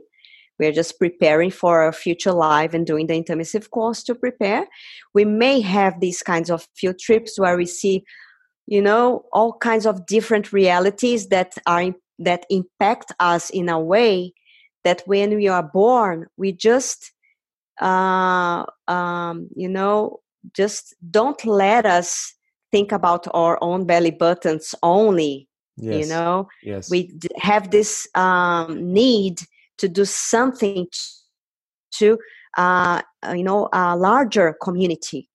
[0.60, 4.68] we're just preparing for our future life and doing the intermissive course to prepare
[5.14, 8.04] we may have these kinds of field trips where we see
[8.68, 14.34] you know all kinds of different realities that are that impact us in a way
[14.84, 17.12] that when we are born we just
[17.82, 20.20] uh, um, you know
[20.54, 22.34] just don't let us
[22.72, 26.04] think about our own belly buttons only yes.
[26.04, 26.90] you know yes.
[26.90, 29.42] we have this um, need
[29.78, 30.88] to do something
[31.94, 32.18] to
[32.58, 33.02] uh,
[33.34, 35.30] you know a larger community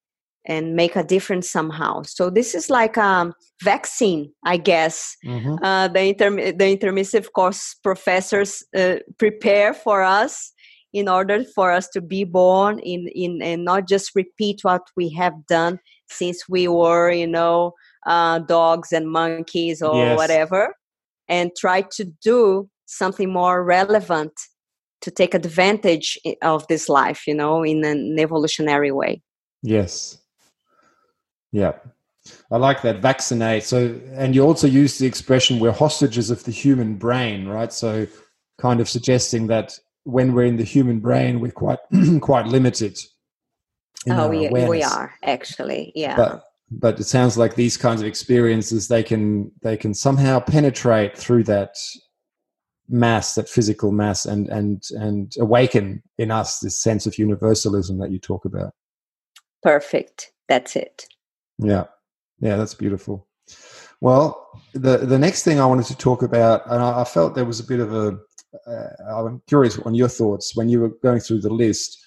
[0.46, 5.54] and make a difference somehow so this is like a vaccine i guess mm-hmm.
[5.62, 10.52] uh, the, inter- the intermissive course professors uh, prepare for us
[10.92, 15.08] in order for us to be born in, in and not just repeat what we
[15.08, 15.78] have done
[16.08, 17.72] since we were you know
[18.06, 20.16] uh, dogs and monkeys or yes.
[20.16, 20.74] whatever
[21.28, 24.32] and try to do something more relevant
[25.00, 29.22] to take advantage of this life you know in an evolutionary way.
[29.62, 30.18] Yes.
[31.52, 31.72] Yeah.
[32.50, 33.64] I like that vaccinate.
[33.64, 37.72] So and you also use the expression we're hostages of the human brain right?
[37.72, 38.06] So
[38.58, 41.78] kind of suggesting that when we're in the human brain we're quite
[42.20, 42.98] quite limited
[44.10, 46.16] oh we, we are actually yeah.
[46.16, 51.16] But but it sounds like these kinds of experiences they can they can somehow penetrate
[51.16, 51.76] through that
[52.92, 58.12] mass, that physical mass, and and and awaken in us this sense of universalism that
[58.12, 58.72] you talk about.
[59.62, 60.32] Perfect.
[60.48, 61.06] That's it.
[61.58, 61.84] Yeah,
[62.40, 63.26] yeah, that's beautiful.
[64.00, 67.44] Well, the the next thing I wanted to talk about, and I, I felt there
[67.44, 68.18] was a bit of a.
[68.66, 71.98] Uh, I'm curious on your thoughts when you were going through the list.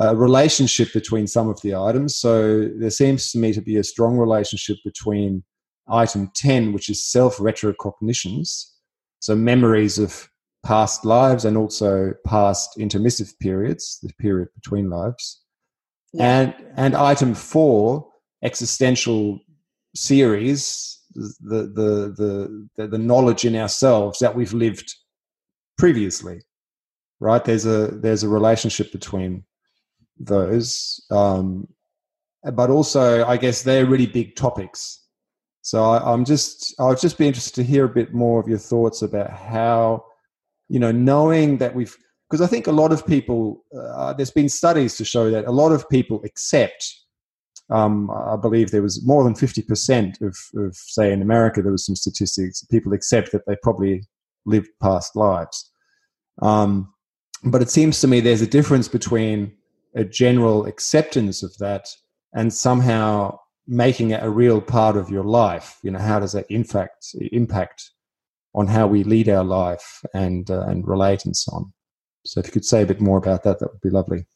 [0.00, 2.16] Uh, relationship between some of the items.
[2.16, 5.42] So there seems to me to be a strong relationship between
[5.88, 8.64] item 10, which is self retrocognitions,
[9.20, 10.27] so memories of
[10.64, 15.42] past lives and also past intermissive periods, the period between lives.
[16.12, 16.40] Yeah.
[16.40, 18.08] And and item four,
[18.42, 19.40] existential
[19.94, 24.94] series, the, the the the the knowledge in ourselves that we've lived
[25.76, 26.40] previously.
[27.20, 27.44] Right?
[27.44, 29.44] There's a there's a relationship between
[30.18, 31.04] those.
[31.10, 31.68] Um,
[32.52, 35.04] but also I guess they're really big topics.
[35.62, 38.58] So I, I'm just I'll just be interested to hear a bit more of your
[38.58, 40.04] thoughts about how
[40.68, 41.96] you know, knowing that we've,
[42.28, 45.50] because I think a lot of people, uh, there's been studies to show that a
[45.52, 46.94] lot of people accept.
[47.70, 51.84] Um, I believe there was more than 50% of, of, say, in America, there was
[51.84, 54.02] some statistics, people accept that they probably
[54.46, 55.70] lived past lives.
[56.40, 56.92] Um,
[57.44, 59.52] but it seems to me there's a difference between
[59.94, 61.88] a general acceptance of that
[62.34, 65.78] and somehow making it a real part of your life.
[65.82, 67.90] You know, how does that impact impact
[68.58, 71.72] on how we lead our life and uh, and relate and so on.
[72.26, 74.26] So if you could say a bit more about that, that would be lovely.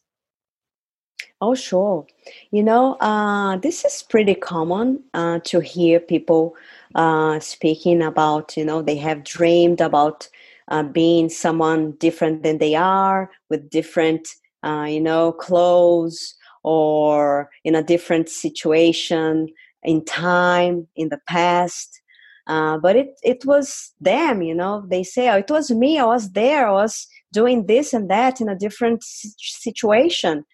[1.41, 2.07] Oh, sure.
[2.53, 6.55] You know, uh, this is pretty common uh, to hear people
[6.95, 10.29] uh, speaking about, you know, they have dreamed about
[10.69, 14.29] uh, being someone different than they are with different,
[14.63, 19.49] uh, you know, clothes or in a different situation
[19.83, 22.02] in time in the past.
[22.47, 24.85] Uh, but it it was them, you know.
[24.89, 25.99] They say, "Oh, it was me.
[25.99, 26.69] I was there.
[26.69, 30.45] I was doing this and that in a different situation."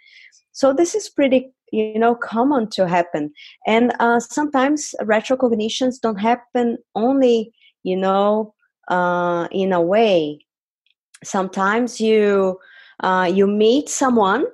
[0.53, 3.33] So this is pretty, you know, common to happen.
[3.67, 7.53] And uh, sometimes retrocognitions don't happen only,
[7.85, 8.55] you know,
[8.89, 10.45] uh, in a way.
[11.23, 12.59] Sometimes you
[13.01, 14.47] uh, you meet someone,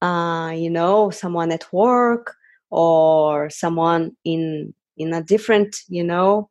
[0.00, 2.34] uh, you know, someone at work
[2.70, 6.48] or someone in in a different you know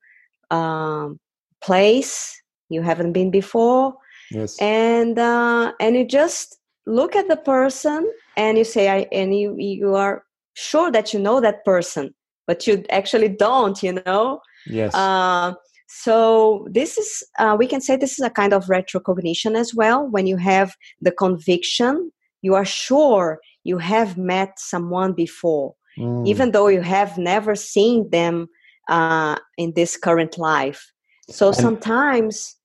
[0.51, 1.19] um,
[1.61, 3.95] place you haven't been before.
[4.31, 4.59] Yes.
[4.61, 9.55] And uh, and you just look at the person and you say I, and you
[9.57, 12.13] you are sure that you know that person
[12.47, 14.41] but you actually don't you know?
[14.67, 14.93] Yes.
[14.93, 15.53] Uh,
[15.87, 20.07] so this is uh, we can say this is a kind of retrocognition as well.
[20.07, 26.27] When you have the conviction you are sure you have met someone before mm.
[26.27, 28.47] even though you have never seen them
[28.89, 30.91] uh, in this current life.
[31.29, 32.55] So and sometimes,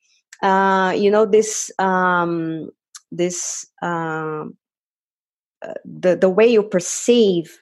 [0.43, 2.71] uh, you know, this um,
[3.13, 4.57] this um,
[5.63, 7.61] uh, the the way you perceive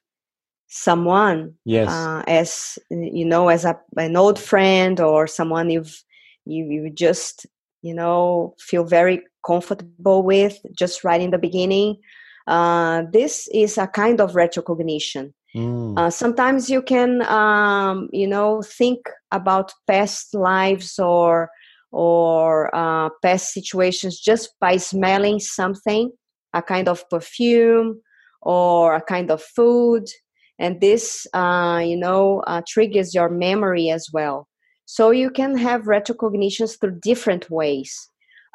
[0.75, 1.89] someone yes.
[1.89, 6.03] uh, as you know as a, an old friend or someone you've
[6.47, 7.47] you, you just
[7.83, 11.99] you know feel very comfortable with just right in the beginning
[12.47, 15.99] uh, this is a kind of retrocognition Mm.
[15.99, 21.51] Uh, sometimes you can, um, you know, think about past lives or
[21.91, 26.11] or uh, past situations just by smelling something,
[26.55, 28.01] a kind of perfume
[28.41, 30.05] or a kind of food,
[30.59, 34.49] and this, uh, you know, uh, triggers your memory as well.
[34.87, 37.95] So you can have retrocognitions through different ways,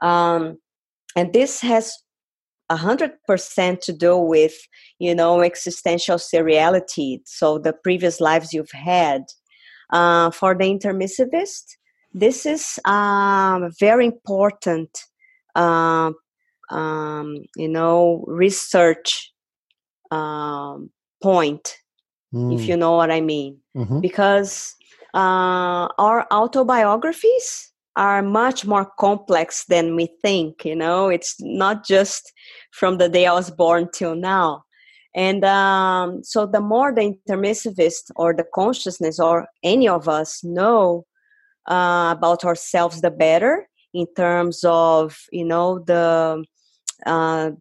[0.02, 0.58] um,
[1.16, 1.94] and this has
[2.72, 4.56] 100% to do with
[5.00, 9.24] you know existential seriality so the previous lives you've had
[9.94, 11.78] uh, for the intermissivist
[12.14, 15.06] this is um, very important
[15.56, 16.12] uh,
[16.70, 19.32] um, you know research
[20.12, 20.90] um,
[21.22, 21.78] point
[22.34, 22.54] mm.
[22.54, 24.02] if you know what i mean mm-hmm.
[24.02, 24.76] because
[25.14, 31.10] uh, our autobiographies are much more complex than we think you know?
[31.10, 32.32] It's not just
[32.72, 34.64] from the day i was born till now.
[35.16, 41.06] And um, so the more the intermissivist or the consciousness or any of us know
[41.68, 46.44] uh, about ourselves the better in terms of you know the
[47.06, 47.52] uh,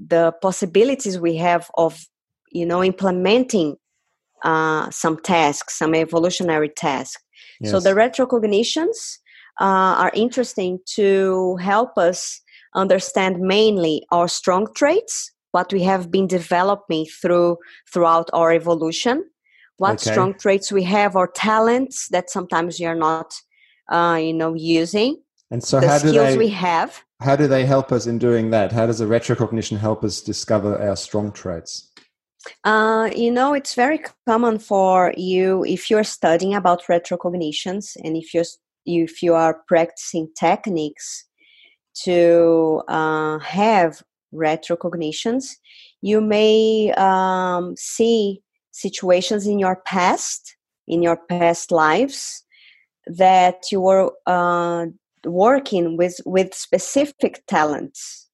[0.00, 2.06] the possibilities we have of
[2.50, 3.76] you know implementing
[4.44, 7.22] uh, some tasks some evolutionary tasks.
[7.60, 7.70] Yes.
[7.70, 9.18] so the retrocognitions
[9.62, 12.40] uh, are interesting to help us
[12.74, 17.56] understand mainly our strong traits what we have been developing through
[17.92, 19.24] throughout our evolution
[19.76, 20.10] what okay.
[20.10, 23.34] strong traits we have or talents that sometimes we are not
[23.90, 25.16] uh, you know using
[25.52, 27.04] and so the how skills do they, we have.
[27.20, 28.72] how do they help us in doing that?
[28.72, 31.92] How does a retrocognition help us discover our strong traits?
[32.64, 38.32] Uh, you know it's very common for you if you're studying about retrocognitions and if
[38.34, 38.50] you're
[38.86, 41.26] if you are practicing techniques
[42.04, 44.02] to uh, have
[44.34, 45.56] retrocognitions,
[46.00, 50.56] you may um, see situations in your past,
[50.88, 52.42] in your past lives,
[53.06, 54.86] that you were uh,
[55.24, 58.28] working with with specific talents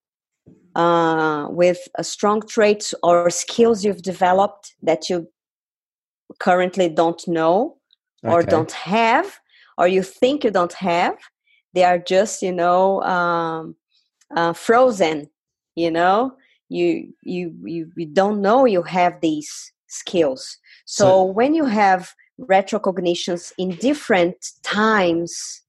[0.75, 5.29] uh, with strong traits or skills you've developed that you
[6.39, 7.77] currently don't know
[8.23, 8.51] or okay.
[8.51, 9.39] don't have
[9.79, 11.17] or you think you don't have
[11.73, 13.75] they are just you know um,
[14.37, 15.29] uh, frozen
[15.79, 16.33] you know?
[16.69, 20.59] You you you, you don't know you have these skills.
[20.85, 25.63] So, so when you have retrocognitions in different times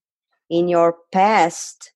[0.49, 1.91] in your past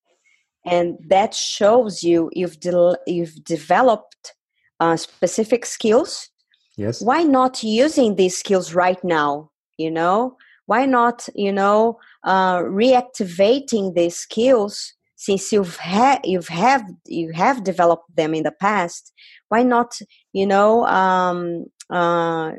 [0.66, 4.34] and that shows you you've de- you've developed
[4.80, 6.30] uh, specific skills
[6.78, 7.02] yes.
[7.02, 10.36] why not using these skills right now you know
[10.66, 17.64] why not you know uh, reactivating these skills since you've had you've have you have
[17.64, 19.14] developed them in the past?
[19.50, 20.00] Why not
[20.34, 22.52] you know um, uh,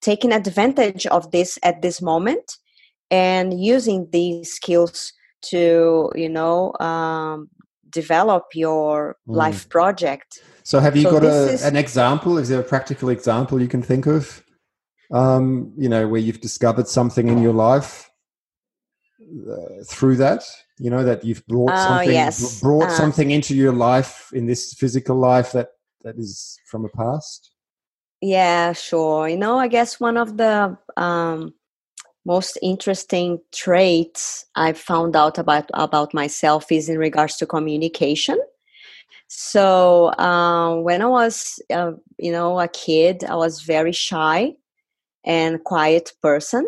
[0.00, 2.56] taking advantage of this at this moment
[3.10, 7.48] and using these skills to you know um,
[7.90, 9.36] develop your mm.
[9.36, 10.40] life project?
[10.62, 12.38] So have you so got a, is, an example?
[12.38, 14.43] Is there a practical example you can think of
[15.12, 18.10] um, you know where you've discovered something in your life
[19.50, 20.44] uh, through that
[20.78, 22.60] you know that you've brought uh, something yes.
[22.60, 25.68] brought uh, something into your life in this physical life that
[26.02, 27.52] that is from a past
[28.20, 31.54] yeah sure you know i guess one of the um,
[32.24, 38.38] most interesting traits I've found out about about myself is in regards to communication.
[39.28, 44.54] So uh, when I was, uh, you know, a kid, I was very shy
[45.24, 46.66] and quiet person,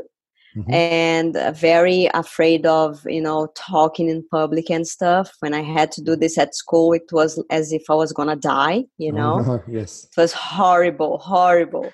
[0.57, 0.73] mm-hmm.
[0.73, 5.33] and very afraid of, you know, talking in public and stuff.
[5.41, 8.37] When I had to do this at school, it was as if I was gonna
[8.37, 8.85] die.
[8.99, 11.93] You know, oh, yes, it was horrible, horrible,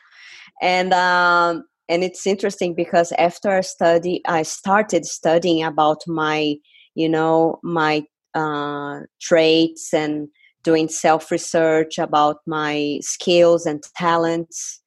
[0.61, 0.93] and.
[0.93, 6.55] Um, and it's interesting because after I study, I started studying about my,
[6.95, 8.05] you know, my
[8.35, 10.29] uh, traits and
[10.63, 14.81] doing self research about my skills and talents.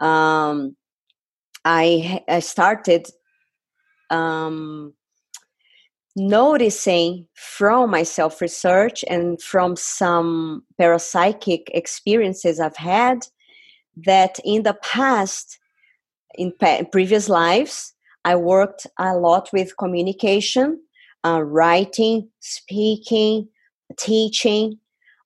[0.00, 0.76] Um,
[1.64, 3.06] I I started
[4.10, 4.94] um,
[6.16, 13.26] noticing from my self research and from some parapsychic experiences I've had
[14.04, 15.58] that in the past
[16.34, 16.52] in
[16.92, 17.92] previous lives,
[18.24, 20.80] I worked a lot with communication,
[21.24, 23.48] uh, writing, speaking,
[23.98, 24.78] teaching,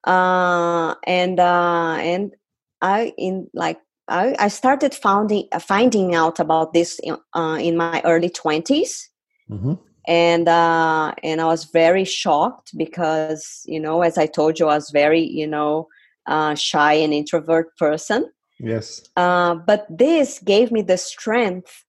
[0.05, 2.35] uh, and uh, and
[2.81, 3.79] I in like
[4.09, 9.09] I, I started finding finding out about this in, uh, in my early 20s
[9.51, 9.75] mm-hmm.
[10.07, 14.77] and uh, and I was very shocked because you know as I told you I
[14.77, 15.89] was very you know
[16.27, 19.03] uh, shy and introvert person Yes.
[19.17, 21.85] Uh, but this gave me the strength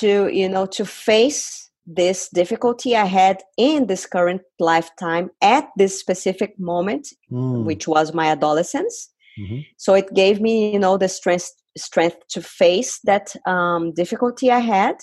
[0.00, 5.98] to, you know, to face this difficulty I had in this current lifetime at this
[5.98, 7.64] specific moment, mm.
[7.64, 9.10] which was my adolescence.
[9.38, 9.60] Mm-hmm.
[9.76, 14.58] So it gave me, you know, the strength strength to face that um, difficulty I
[14.58, 14.96] had.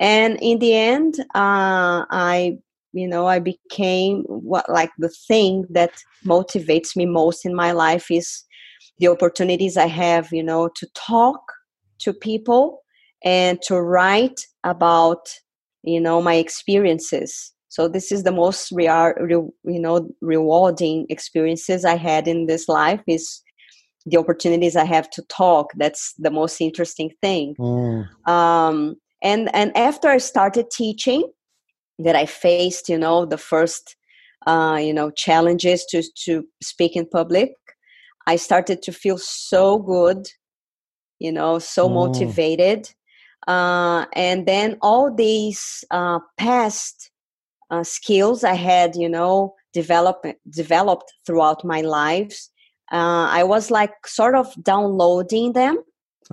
[0.00, 2.56] And in the end, uh, I,
[2.92, 5.92] you know, I became what like the thing that
[6.24, 8.44] motivates me most in my life is
[8.98, 11.40] the opportunities I have, you know, to talk
[12.00, 12.80] to people
[13.24, 15.28] and to write about,
[15.82, 17.52] you know, my experiences.
[17.68, 23.02] So this is the most real, you know, rewarding experiences I had in this life
[23.06, 23.42] is
[24.08, 25.70] the opportunities I have to talk.
[25.76, 27.54] That's the most interesting thing.
[27.58, 28.06] Mm.
[28.28, 31.22] Um, and and after I started teaching,
[31.98, 33.96] that I faced, you know, the first,
[34.46, 37.52] uh, you know, challenges to to speak in public.
[38.26, 40.28] I started to feel so good,
[41.18, 41.94] you know, so mm.
[41.94, 42.90] motivated.
[43.46, 47.10] Uh, and then all these uh, past
[47.70, 52.50] uh, skills I had, you know, developed developed throughout my lives.
[52.92, 55.78] Uh, I was like sort of downloading them,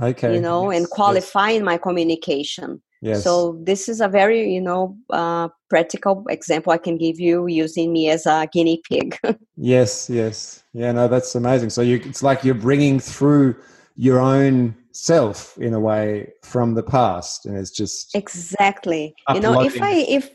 [0.02, 0.80] okay, you know, yes.
[0.80, 1.66] and qualifying yes.
[1.66, 2.82] my communication.
[3.02, 3.24] Yes.
[3.24, 7.94] So this is a very, you know, uh, practical example I can give you using
[7.94, 9.18] me as a guinea pig.
[9.58, 10.92] yes, yes, yeah.
[10.92, 11.70] No, that's amazing.
[11.70, 13.56] So you, it's like you're bringing through
[13.96, 19.14] your own self in a way from the past, and it's just exactly.
[19.34, 20.32] You know, if I if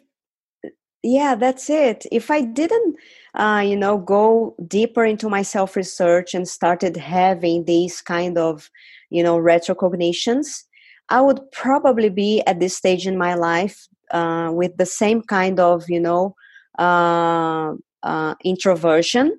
[1.02, 2.06] yeah, that's it.
[2.12, 2.96] If I didn't,
[3.34, 8.70] uh, you know, go deeper into my self research and started having these kind of,
[9.10, 10.64] you know, retrocognitions
[11.10, 15.58] I would probably be at this stage in my life uh, with the same kind
[15.58, 16.36] of, you know,
[16.78, 19.38] uh, uh, introversion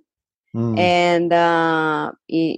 [0.53, 0.77] mm.
[0.77, 2.11] and uh,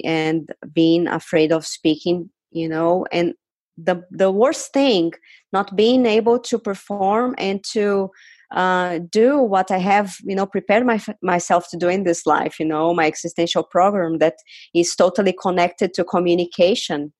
[0.04, 3.36] and being afraid of speaking, you know, and
[3.78, 5.14] the the worst thing,
[5.54, 8.10] not being able to perform and to
[8.54, 12.60] uh, do what I have, you know, prepared my, myself to do in this life.
[12.60, 14.36] You know, my existential program that
[14.74, 17.14] is totally connected to communication.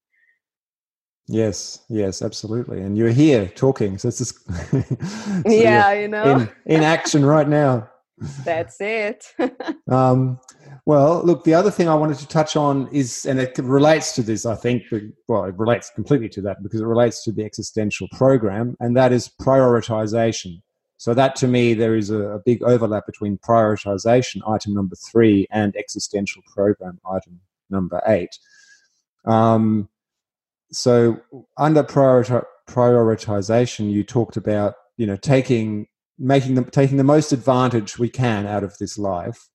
[1.28, 2.82] Yes, yes, absolutely.
[2.82, 4.84] And you're here talking, so it's just so
[5.46, 6.24] yeah, you know,
[6.66, 7.90] in, in action right now.
[8.46, 9.26] That's it.
[9.92, 10.40] um,
[10.86, 14.22] well, look, the other thing I wanted to touch on is, and it relates to
[14.22, 14.84] this, I think,
[15.28, 19.12] well, it relates completely to that because it relates to the existential program, and that
[19.12, 20.62] is prioritization.
[21.04, 25.48] So, that to me, there is a, a big overlap between prioritization, item number three,
[25.52, 28.40] and existential program, item number eight.
[29.26, 29.90] Um,
[30.72, 31.20] so,
[31.58, 35.88] under priori- prioritization, you talked about, you know, taking
[36.18, 39.50] making the taking the most advantage we can out of this life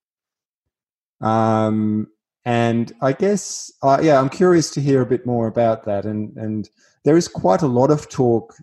[1.21, 2.09] um,
[2.45, 6.05] and I guess, uh, yeah, I'm curious to hear a bit more about that.
[6.05, 6.69] And and
[7.05, 8.55] there is quite a lot of talk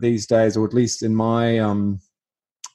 [0.00, 2.00] these days, or at least in my um,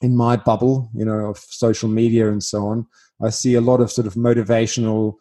[0.00, 2.86] in my bubble, you know, of social media and so on.
[3.22, 5.14] I see a lot of sort of motivational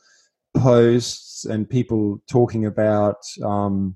[0.56, 3.96] posts and people talking about um,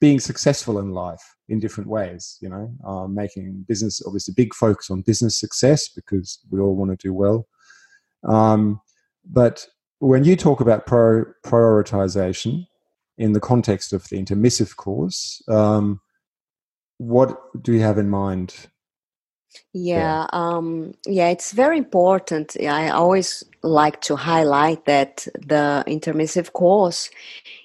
[0.00, 2.38] being successful in life in different ways.
[2.40, 6.90] You know, uh, making business obviously big focus on business success because we all want
[6.90, 7.46] to do well.
[8.24, 8.80] Um,
[9.24, 9.66] but
[9.98, 12.66] when you talk about prior, prioritization
[13.16, 16.00] in the context of the intermissive course, um,
[16.98, 18.54] what do you have in mind?
[19.72, 22.56] Yeah, um, yeah, it's very important.
[22.60, 27.10] I always like to highlight that the intermissive course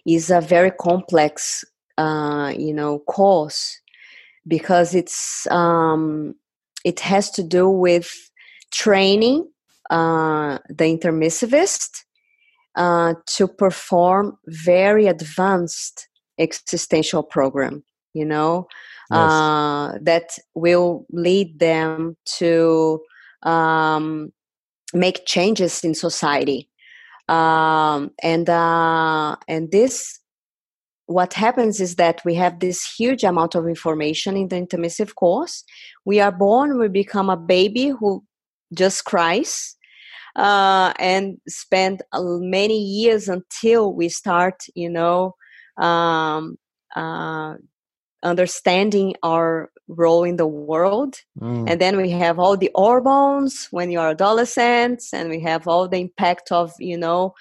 [0.06, 1.64] is a very complex,
[1.98, 3.80] uh, you know, course
[4.48, 6.36] because it's um,
[6.84, 8.12] it has to do with
[8.72, 9.48] training
[9.90, 12.04] uh, the intermissivist
[12.76, 16.08] uh, to perform very advanced
[16.40, 17.84] existential program
[18.14, 18.68] you know
[19.12, 23.02] uh, that will lead them to
[23.44, 24.32] um,
[24.94, 26.70] make changes in society.
[27.28, 30.20] Um, and uh, and this
[31.06, 35.64] what happens is that we have this huge amount of information in the intermissive course.
[36.06, 38.24] We are born we become a baby who
[38.76, 39.76] just cries
[40.36, 45.36] uh, and spend many years until we start, you know,
[45.78, 46.58] um,
[46.96, 47.56] uh,
[48.24, 51.16] understanding our role in the world.
[51.40, 51.70] Mm.
[51.70, 55.98] And then we have all the hormones when you're adolescents, and we have all the
[55.98, 57.34] impact of, you know,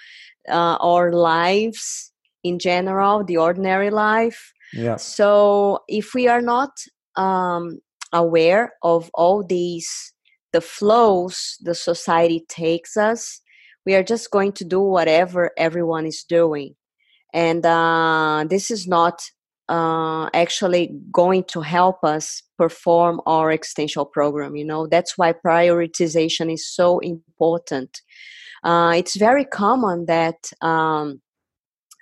[0.49, 2.11] uh, our lives
[2.43, 4.53] in general, the ordinary life.
[4.73, 4.97] Yeah.
[4.97, 6.71] So if we are not
[7.15, 7.79] um,
[8.13, 10.13] aware of all these
[10.51, 13.41] the flows the society takes us
[13.85, 16.75] we are just going to do whatever everyone is doing
[17.33, 19.21] and uh, this is not
[19.69, 24.87] uh, actually going to help us perform our existential program you know?
[24.87, 28.01] That's why prioritization is so important.
[28.63, 31.21] Uh, it's very common that um,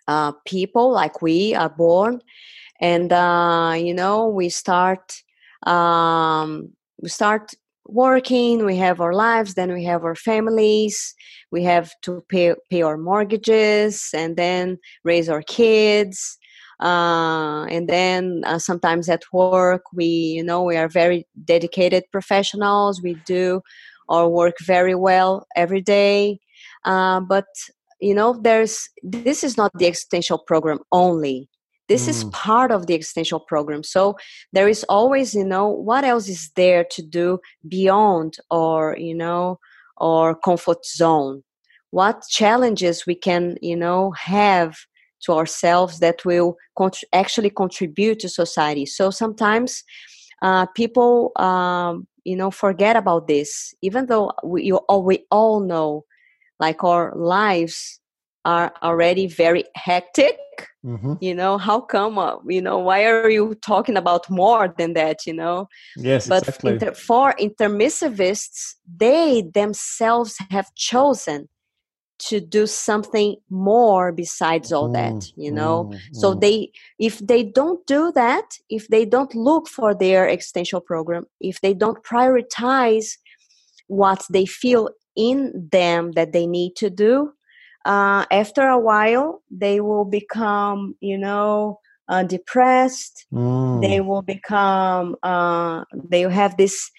[0.08, 2.22] uh, people like we are born
[2.80, 5.14] and uh, you know we start
[5.64, 6.70] um,
[7.02, 7.54] we start
[7.86, 11.16] working we have our lives then we have our families
[11.52, 16.38] we have to pay pay our mortgages and then raise our kids
[16.80, 23.02] uh, and then uh, sometimes at work we you know we are very dedicated professionals.
[23.02, 23.62] We do
[24.10, 26.40] our work very well every day.
[26.86, 27.46] Uh, but
[28.00, 31.50] you know there's this is not the existential program only.
[31.88, 32.10] This mm.
[32.10, 33.84] is part of the existential program.
[33.84, 34.18] So
[34.54, 39.60] there is always you know what else is there to do beyond or you know
[39.98, 41.44] or comfort zone?
[41.90, 44.76] What challenges we can you know have
[45.22, 49.84] to ourselves that will cont- actually contribute to society so sometimes
[50.42, 55.60] uh, people um, you know forget about this even though we, you all, we all
[55.60, 56.04] know
[56.60, 58.00] like our lives
[58.46, 60.38] are already very hectic
[60.86, 61.14] mm-hmm.
[61.20, 65.26] you know how come uh, you know why are you talking about more than that
[65.26, 66.74] you know yes but exactly.
[66.74, 71.50] inter- for intermissivists they themselves have chosen
[72.20, 76.42] to do something more besides all mm, that you know mm, so mm.
[76.42, 81.62] they if they don't do that if they don't look for their existential program if
[81.62, 83.18] they don't prioritize
[83.88, 87.32] what they feel in them that they need to do
[87.86, 93.82] uh, after a while they will become you know uh, depressed mm.
[93.82, 96.90] they will become uh, they will have this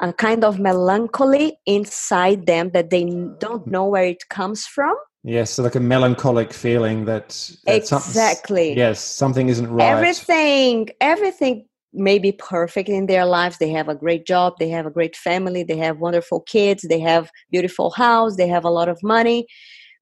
[0.00, 3.04] uh, kind of melancholy inside them that they
[3.40, 4.94] don't know where it comes from.
[5.24, 7.28] Yes so like a melancholic feeling that,
[7.66, 8.76] that exactly.
[8.76, 9.88] yes something isn't right.
[9.88, 13.58] Everything everything may be perfect in their lives.
[13.58, 17.00] They have a great job they have a great family they have wonderful kids they
[17.00, 19.46] have beautiful house they have a lot of money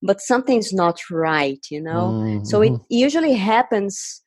[0.02, 2.12] but something's not right you know?
[2.12, 2.44] Mm-hmm.
[2.44, 4.22] so it usually happens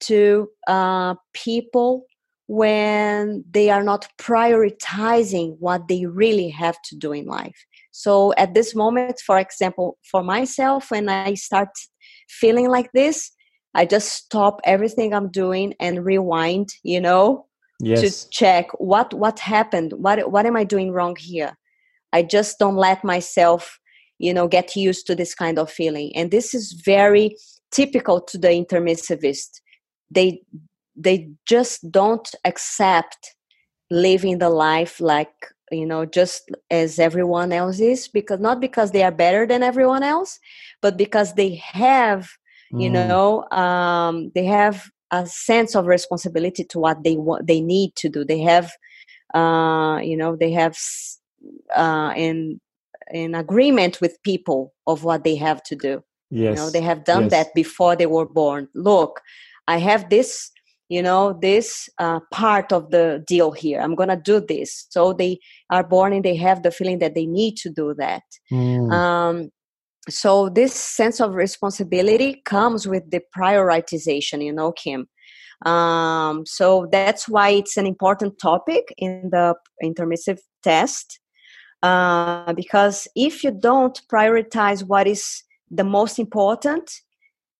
[0.00, 2.06] to uh, people
[2.52, 8.54] when they are not prioritizing what they really have to do in life so at
[8.54, 11.68] this moment for example for myself when i start
[12.28, 13.30] feeling like this
[13.74, 17.46] I just stop everything I'm doing and rewind, you know,
[17.80, 18.24] yes.
[18.24, 21.56] to check what what happened, what what am I doing wrong here?
[22.12, 23.78] I just don't let myself,
[24.18, 26.12] you know, get used to this kind of feeling.
[26.16, 27.36] And this is very
[27.70, 29.60] typical to the intermissivist.
[30.10, 30.42] They
[31.02, 33.34] they just don't accept
[33.90, 35.32] living the life like
[35.70, 40.02] you know just as everyone else is because not because they are better than everyone
[40.02, 40.38] else
[40.80, 42.28] but because they have
[42.72, 42.82] mm.
[42.82, 47.94] you know um, they have a sense of responsibility to what they want they need
[47.96, 48.70] to do they have
[49.34, 50.76] uh, you know they have
[51.74, 52.60] uh, in
[53.12, 56.50] in agreement with people of what they have to do yes.
[56.50, 57.30] you know they have done yes.
[57.30, 59.20] that before they were born look
[59.66, 60.50] i have this
[60.90, 63.80] you know this uh, part of the deal here.
[63.80, 64.86] I'm gonna do this.
[64.90, 65.38] So they
[65.70, 68.24] are born and they have the feeling that they need to do that.
[68.52, 68.92] Mm.
[68.92, 69.50] um,
[70.08, 75.08] so this sense of responsibility comes with the prioritization you know kim.
[75.64, 81.20] Um, so that's why it's an important topic in the intermissive test
[81.82, 86.90] uh, because if you don't prioritize what is the most important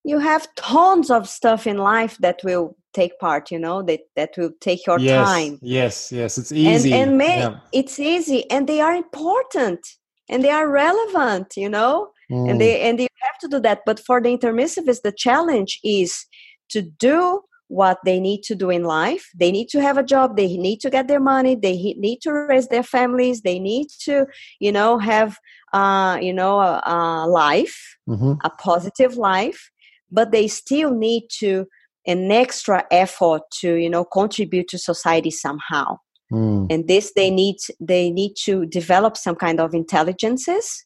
[0.05, 4.31] you have tons of stuff in life that will take part you know that that
[4.37, 7.59] will take your yes, time yes yes it's easy and, and may, yeah.
[7.73, 9.87] it's easy and they are important
[10.29, 12.51] and they are relevant you know mm.
[12.51, 16.27] and they and you have to do that but for the intermissivists the challenge is
[16.69, 20.37] to do what they need to do in life they need to have a job
[20.37, 24.27] they need to get their money they need to raise their families they need to
[24.59, 25.39] you know have
[25.73, 28.33] uh, you know a, a life mm-hmm.
[28.43, 29.71] a positive life
[30.11, 31.67] but they still need to
[32.07, 35.99] an extra effort to you know contribute to society somehow.
[36.33, 36.69] Mm.
[36.71, 40.85] and this they need they need to develop some kind of intelligences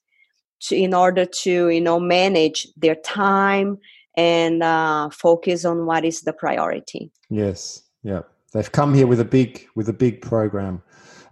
[0.60, 3.76] to, in order to you know manage their time
[4.16, 7.10] and uh, focus on what is the priority.
[7.28, 8.20] Yes yeah.
[8.52, 10.82] They've come here with a big with a big program.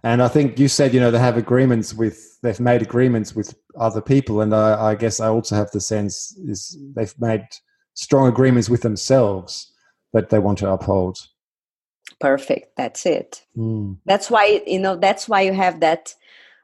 [0.05, 3.55] And i think you said you know they have agreements with they've made agreements with
[3.79, 7.45] other people and i, I guess i also have the sense is they've made
[7.93, 9.71] strong agreements with themselves
[10.13, 11.19] that they want to uphold.
[12.19, 12.75] Perfect.
[12.77, 13.43] That's it.
[13.57, 13.97] Mm.
[14.05, 16.13] that's why you know that's why you have that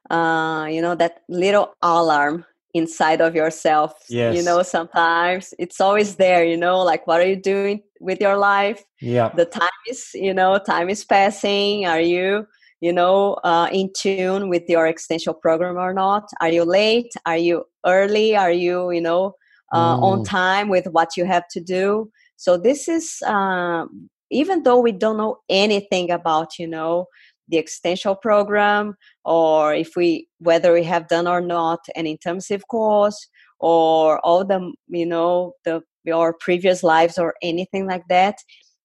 [0.10, 4.36] uh you know that little alarm inside of yourself yes.
[4.36, 5.54] you know sometimes.
[5.60, 8.84] It's always there you know like what are you doing with your life?
[9.02, 9.30] Yeah.
[9.30, 11.86] The time is you know time is passing.
[11.86, 12.48] Are you
[12.80, 16.30] you know uh, in tune with your existential program or not?
[16.42, 17.12] Are you late?
[17.26, 18.36] Are you early?
[18.36, 19.36] Are you you know
[19.72, 20.04] uh, mm.
[20.04, 22.10] on time with what you have to do.
[22.38, 27.08] So this is um, even though we don't know anything about you know
[27.50, 28.96] the existential program
[29.26, 33.28] or if we whether we have done or not an intermissive course
[33.60, 38.36] or all the you know the your previous lives or anything like that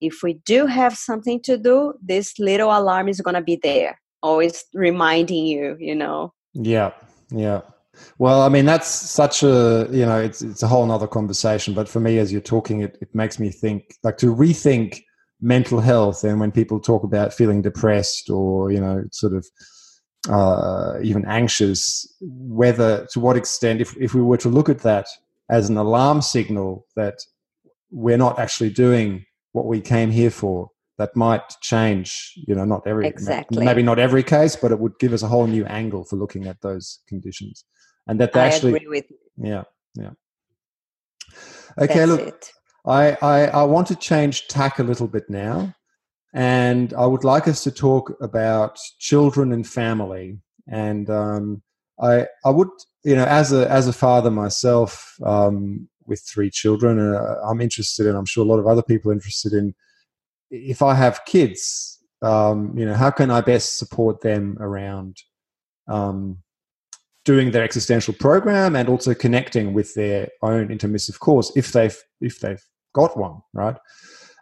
[0.00, 4.00] if we do have something to do this little alarm is going to be there
[4.22, 6.32] always reminding you you know?
[6.54, 6.92] Yeah
[7.30, 7.60] yeah
[8.18, 11.88] well i mean that's such a you know it's it's a whole nother conversation but
[11.88, 15.02] for me as you're talking it, it makes me think like to rethink
[15.40, 19.46] mental health and when people talk about feeling depressed or you know sort of
[20.28, 25.06] uh, even anxious whether to what extent if, if we were to look at that
[25.50, 27.18] as an alarm signal that
[27.90, 32.86] we're not actually doing what we came here for that might change you know not
[32.86, 33.64] every exactly.
[33.64, 36.46] maybe not every case but it would give us a whole new angle for looking
[36.46, 37.64] at those conditions
[38.06, 40.10] and that actually agree with yeah yeah
[41.78, 42.52] okay That's look it.
[42.86, 45.74] I, I, I want to change tack a little bit now,
[46.34, 50.38] and I would like us to talk about children and family.
[50.68, 51.62] And um,
[52.00, 52.68] I I would
[53.04, 58.06] you know as a as a father myself um, with three children, uh, I'm interested,
[58.06, 59.74] and I'm sure a lot of other people are interested in
[60.50, 65.16] if I have kids, um, you know, how can I best support them around
[65.88, 66.38] um,
[67.24, 72.40] doing their existential program and also connecting with their own intermissive course if they've if
[72.40, 72.62] they've
[72.94, 73.76] got one, right?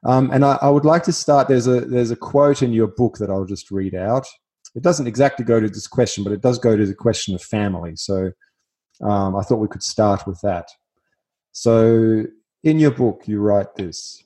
[0.04, 1.48] Um, and I, I, would like to start.
[1.48, 4.26] There's a there's a quote in your book that I'll just read out.
[4.74, 7.42] It doesn't exactly go to this question, but it does go to the question of
[7.42, 7.92] family.
[7.94, 8.32] So
[9.02, 10.68] um, I thought we could start with that.
[11.52, 12.24] So
[12.64, 14.24] in your book, you write this: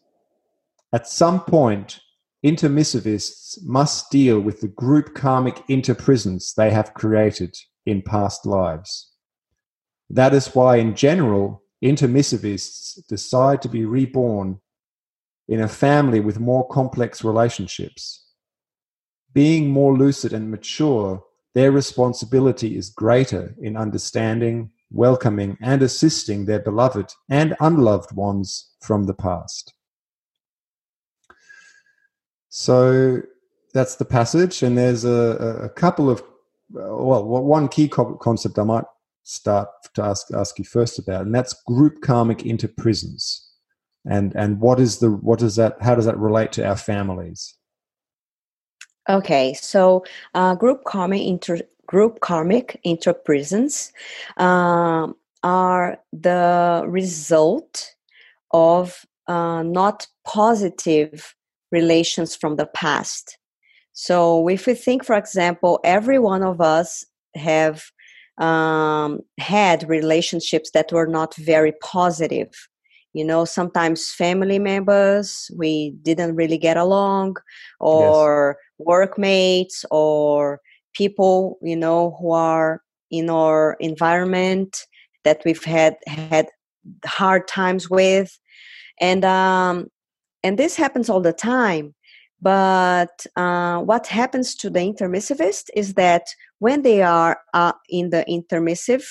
[0.95, 2.01] At some point,
[2.45, 7.55] intermissivists must deal with the group karmic interprisons they have created
[7.87, 9.13] in past lives.
[10.11, 14.61] That is why, in general, intermissivists decide to be reborn
[15.49, 18.25] in a family with more complex relationships.
[19.33, 21.23] Being more lucid and mature,
[21.55, 29.05] their responsibility is greater in understanding, welcoming, and assisting their beloved and unloved ones from
[29.05, 29.75] the past.
[32.49, 33.23] So
[33.75, 36.23] that's the passage, and there's a, a couple of
[36.71, 38.85] well, one key concept I might
[39.23, 43.41] start to ask ask you first about, and that's group karmic interprisons.
[44.09, 47.55] And and what is the what does that how does that relate to our families?
[49.09, 50.05] Okay, so
[50.35, 53.93] uh, group karmic inter group karmic interprisons
[54.37, 55.09] uh,
[55.43, 57.95] are the result
[58.53, 61.35] of uh, not positive
[61.71, 63.39] relations from the past.
[63.99, 67.03] So if we think, for example, every one of us
[67.35, 67.83] have
[68.37, 72.51] um, had relationships that were not very positive.
[73.15, 77.37] You know, sometimes family members we didn't really get along,
[77.81, 78.87] or yes.
[78.87, 80.61] workmates, or
[80.93, 84.77] people you know who are in our environment
[85.25, 86.49] that we've had had
[87.07, 88.39] hard times with,
[89.01, 89.87] and um,
[90.43, 91.95] and this happens all the time.
[92.41, 96.27] But uh, what happens to the intermissivist is that
[96.59, 99.05] when they are uh, in the intermissive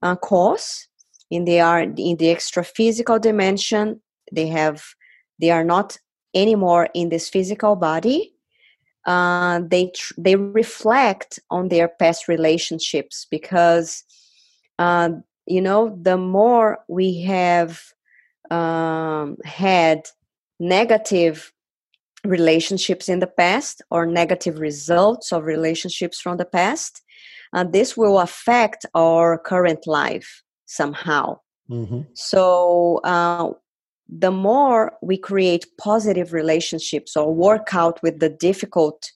[0.00, 0.88] uh, course,
[1.30, 4.00] in they are in the extra physical dimension,
[4.30, 4.84] they have
[5.40, 5.98] they are not
[6.34, 8.34] anymore in this physical body.
[9.06, 14.04] Uh, they tr- they reflect on their past relationships because
[14.78, 15.10] uh,
[15.46, 17.82] you know the more we have
[18.50, 20.02] um, had
[20.60, 21.52] negative
[22.24, 27.02] relationships in the past or negative results of relationships from the past,
[27.52, 31.38] uh, this will affect our current life somehow.
[31.70, 32.02] Mm-hmm.
[32.14, 33.50] So, uh,
[34.08, 39.10] the more we create positive relationships or work out with the difficult,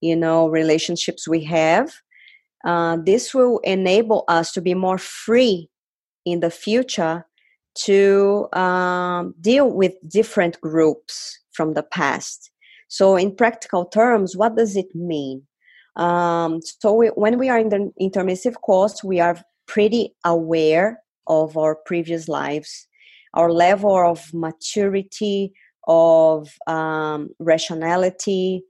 [0.00, 1.94] you know, relationships we have,
[2.64, 5.70] uh, this will enable us to be more free
[6.26, 7.26] in the future
[7.74, 12.51] to um, deal with different groups from the past
[12.92, 15.44] so, in practical terms, what does it mean?
[15.96, 21.56] Um, so, we, when we are in the intermissive course, we are pretty aware of
[21.56, 22.86] our previous lives,
[23.32, 25.54] our level of maturity,
[25.88, 28.62] of um, rationality,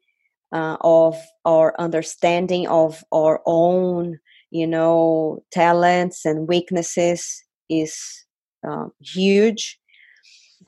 [0.52, 4.20] uh, of our understanding of our own,
[4.52, 8.24] you know, talents and weaknesses is
[8.64, 9.80] uh, huge.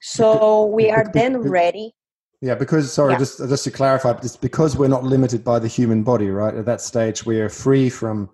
[0.00, 1.94] So we are then ready
[2.44, 3.18] yeah, because sorry, yeah.
[3.18, 6.54] just just to clarify, it's because we're not limited by the human body, right?
[6.54, 8.28] At that stage, we are free from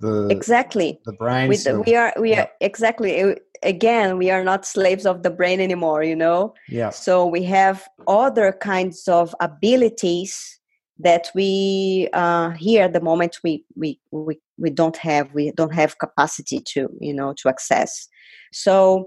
[0.00, 1.48] the exactly the brain.
[1.48, 2.40] With so, we are we yeah.
[2.40, 6.02] are exactly again we are not slaves of the brain anymore.
[6.02, 6.54] You know.
[6.68, 6.90] Yeah.
[6.90, 10.58] So we have other kinds of abilities
[10.98, 15.72] that we uh, here at the moment we, we we we don't have we don't
[15.72, 18.08] have capacity to you know to access.
[18.52, 19.06] So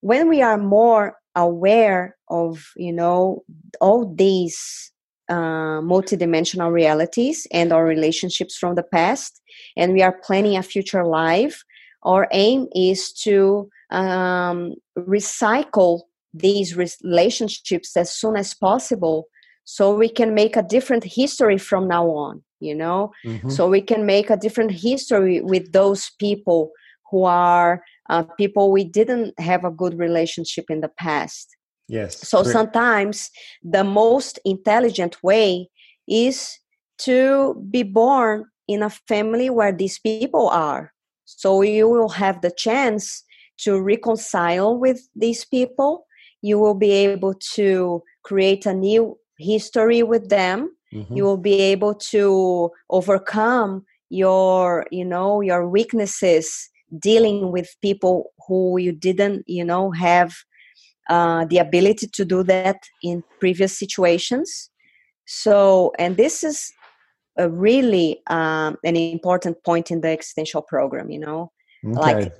[0.00, 3.44] when we are more aware of you know
[3.80, 4.92] all these
[5.28, 9.40] uh, multidimensional realities and our relationships from the past
[9.76, 11.62] and we are planning a future life
[12.02, 16.02] our aim is to um, recycle
[16.34, 19.28] these relationships as soon as possible
[19.64, 23.50] so we can make a different history from now on you know mm-hmm.
[23.50, 26.72] so we can make a different history with those people
[27.10, 31.56] who are uh, people we didn't have a good relationship in the past.
[31.88, 32.28] Yes.
[32.28, 32.52] So great.
[32.52, 33.30] sometimes
[33.62, 35.68] the most intelligent way
[36.06, 36.58] is
[36.98, 40.92] to be born in a family where these people are.
[41.24, 43.24] So you will have the chance
[43.58, 46.06] to reconcile with these people.
[46.42, 50.76] You will be able to create a new history with them.
[50.92, 51.16] Mm-hmm.
[51.16, 58.78] You will be able to overcome your, you know, your weaknesses dealing with people who
[58.78, 60.34] you didn't you know have
[61.08, 64.70] uh, the ability to do that in previous situations.
[65.26, 66.72] So and this is
[67.36, 71.52] a really um, an important point in the existential program you know?
[71.86, 72.00] Okay.
[72.00, 72.32] like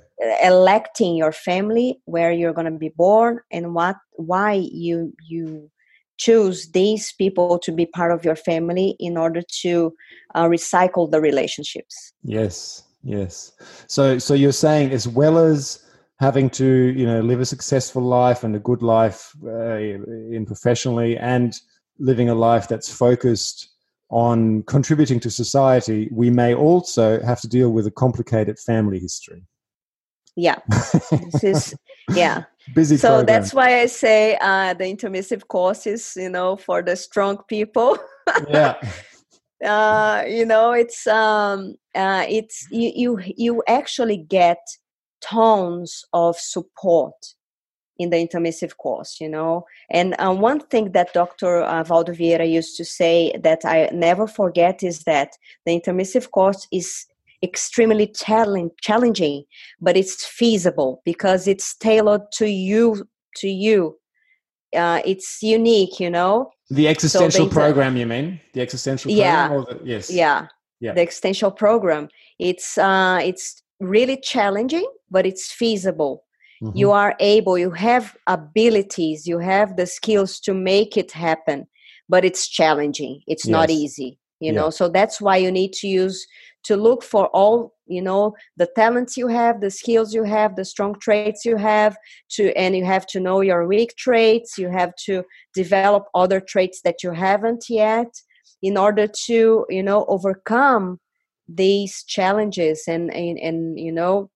[0.43, 5.71] electing your family where you're going to be born and what why you you
[6.17, 9.93] choose these people to be part of your family in order to
[10.35, 12.11] uh, recycle the relationships.
[12.23, 13.51] Yes Yes.
[13.87, 15.85] So so you're saying as well as
[16.19, 21.17] having to you know live a successful life and a good life uh, in professionally
[21.17, 21.59] and
[21.97, 23.69] living a life that's focused
[24.09, 29.45] on contributing to society, we may also have to deal with a complicated family history.
[30.35, 31.75] Yeah, this is
[32.13, 32.43] yeah
[32.75, 32.97] busy.
[32.97, 33.25] So program.
[33.25, 37.97] that's why I say uh, the intermissive course is you know for the strong people.
[38.49, 38.75] yeah.
[39.65, 44.59] Uh, you know, it's um, uh, it's you you you actually get
[45.21, 47.13] tons of support
[47.97, 49.65] in the intermissive course, you know.
[49.91, 51.63] And um, one thing that Dr.
[51.63, 55.33] Uh, Waldo Vieira used to say that I never forget is that
[55.65, 57.05] the intermissive course is
[57.43, 59.43] extremely challenge, challenging,
[59.81, 63.07] but it's feasible because it's tailored to you.
[63.35, 63.95] To you,
[64.75, 66.51] uh, it's unique, you know.
[66.69, 68.39] The existential so program, you mean?
[68.53, 69.77] The existential yeah, program?
[69.79, 70.11] The, yes.
[70.11, 70.47] Yeah.
[70.79, 70.93] Yeah.
[70.93, 72.09] The existential program.
[72.37, 76.23] It's uh, it's really challenging, but it's feasible
[76.61, 76.77] mm-hmm.
[76.77, 81.67] you are able you have abilities you have the skills to make it happen
[82.07, 83.51] but it's challenging it's yes.
[83.51, 84.59] not easy you yeah.
[84.59, 86.25] know so that's why you need to use
[86.63, 90.65] to look for all you know the talents you have the skills you have the
[90.65, 91.97] strong traits you have
[92.29, 94.57] to and you have to know your weak traits.
[94.57, 98.11] You have to develop other traits that you haven't yet
[98.61, 100.99] in order to you know overcome
[101.47, 104.29] these challenges and and, and you know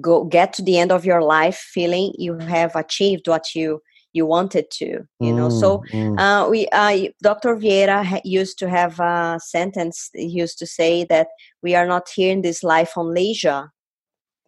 [0.00, 3.80] go get to the end of your life feeling you have achieved what you
[4.16, 4.88] you wanted to
[5.20, 5.48] you know?
[5.48, 6.18] So mm, mm.
[6.18, 11.04] uh, we uh, dr vieira ha- used to have a sentence he used to say
[11.04, 11.28] that
[11.62, 13.64] we are not here in this life on leisure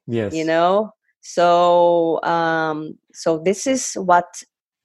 [0.07, 0.35] yes.
[0.35, 0.93] you know?
[1.21, 4.29] So um so this is what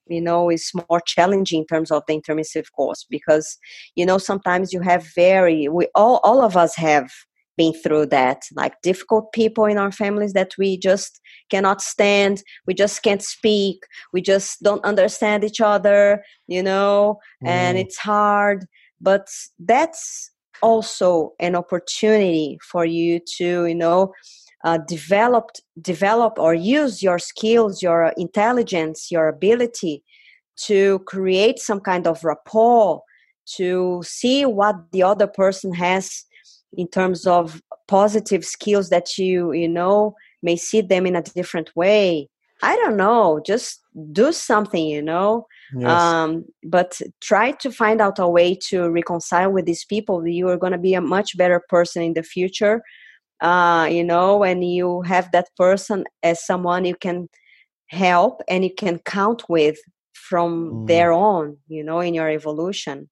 [0.07, 3.57] you know is more challenging in terms of the intermissive course because
[3.95, 7.09] you know sometimes you have very we all all of us have
[7.57, 12.73] been through that like difficult people in our families that we just cannot stand we
[12.73, 17.49] just can't speak we just don't understand each other you know mm.
[17.49, 18.65] and it's hard
[19.01, 19.27] but
[19.59, 20.31] that's
[20.61, 24.13] also an opportunity for you to you know
[24.63, 25.49] uh, develop
[25.81, 30.03] develop or use your skills your intelligence your ability
[30.55, 33.01] to create some kind of rapport
[33.45, 36.25] to see what the other person has
[36.77, 41.75] in terms of positive skills that you you know may see them in a different
[41.75, 42.27] way
[42.61, 45.45] i don't know just do something you know
[45.75, 45.89] yes.
[45.89, 50.57] um, but try to find out a way to reconcile with these people you are
[50.57, 52.81] going to be a much better person in the future
[53.41, 57.27] uh, you know when you have that person as someone you can
[57.87, 59.77] help and you can count with
[60.13, 60.87] from mm.
[60.87, 63.09] there on you know in your evolution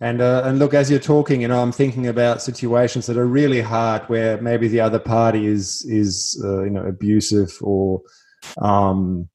[0.00, 3.26] and uh, and look, as you're talking, you know, I'm thinking about situations that are
[3.26, 8.00] really hard, where maybe the other party is is uh, you know abusive or
[8.62, 9.28] um,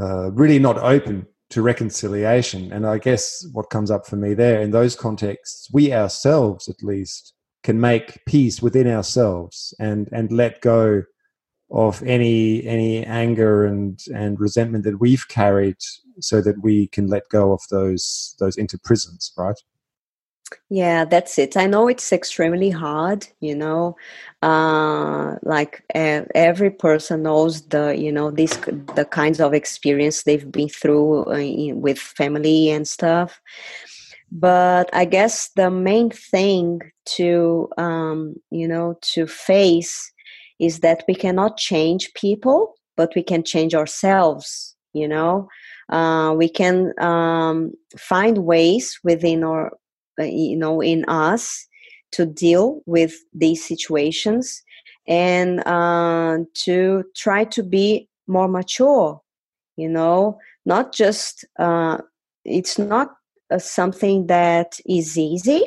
[0.00, 2.72] uh, really not open to reconciliation.
[2.72, 6.82] And I guess what comes up for me there in those contexts, we ourselves, at
[6.82, 11.02] least, can make peace within ourselves and and let go
[11.72, 15.78] of any any anger and and resentment that we've carried
[16.20, 19.60] so that we can let go of those those inner prisons right
[20.70, 21.56] yeah that's it.
[21.56, 23.96] I know it's extremely hard you know
[24.42, 28.56] uh like uh, every person knows the you know this
[28.96, 33.40] the kinds of experience they've been through uh, in, with family and stuff.
[34.30, 36.80] But i guess the main thing
[37.16, 40.10] to um you know to face
[40.58, 45.48] is that we cannot change people but we can change ourselves you know?
[45.88, 49.72] Uh, we can um, find ways within our
[50.18, 51.66] you know in us
[52.12, 54.62] to deal with these situations
[55.08, 59.20] and uh, to try to be more mature
[59.76, 61.98] you know not just uh,
[62.44, 63.14] it's not
[63.50, 65.62] uh, something that is easy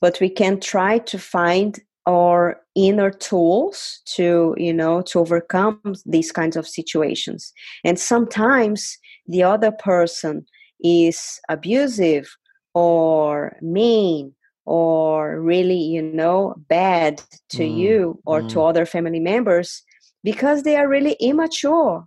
[0.00, 6.32] but we can try to find our inner tools to you know to overcome these
[6.32, 7.52] kinds of situations.
[7.84, 10.46] And sometimes the other person
[10.82, 12.36] is abusive
[12.74, 14.34] or mean
[14.66, 17.76] or really you know bad to mm.
[17.76, 18.48] you or mm.
[18.48, 19.82] to other family members
[20.22, 22.04] because they are really immature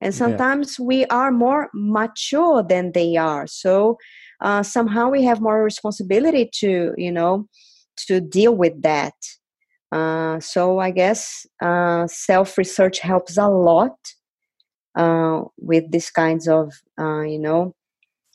[0.00, 0.84] and sometimes yeah.
[0.84, 3.96] we are more mature than they are so
[4.40, 7.48] uh, somehow we have more responsibility to you know
[7.96, 9.14] to deal with that
[9.92, 13.96] uh, so i guess uh, self research helps a lot
[14.96, 17.74] uh, with these kinds of uh, you know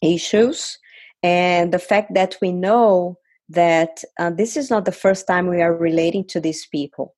[0.02, 0.78] issues
[1.24, 3.18] and the fact that we know
[3.50, 7.16] that uh, this is not the first time we are relating to these people.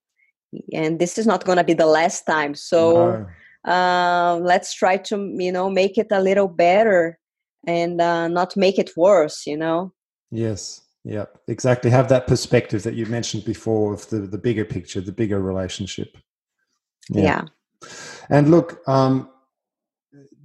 [0.73, 2.55] And this is not going to be the last time.
[2.55, 3.27] So
[3.65, 3.71] no.
[3.71, 7.19] uh, let's try to you know make it a little better
[7.67, 9.93] and uh, not make it worse you know?
[10.31, 10.81] Yes.
[11.03, 11.89] Yeah exactly.
[11.89, 16.17] Have that perspective that you mentioned before of the the bigger picture the bigger relationship.
[17.09, 17.89] Yeah, yeah.
[18.29, 19.30] and look um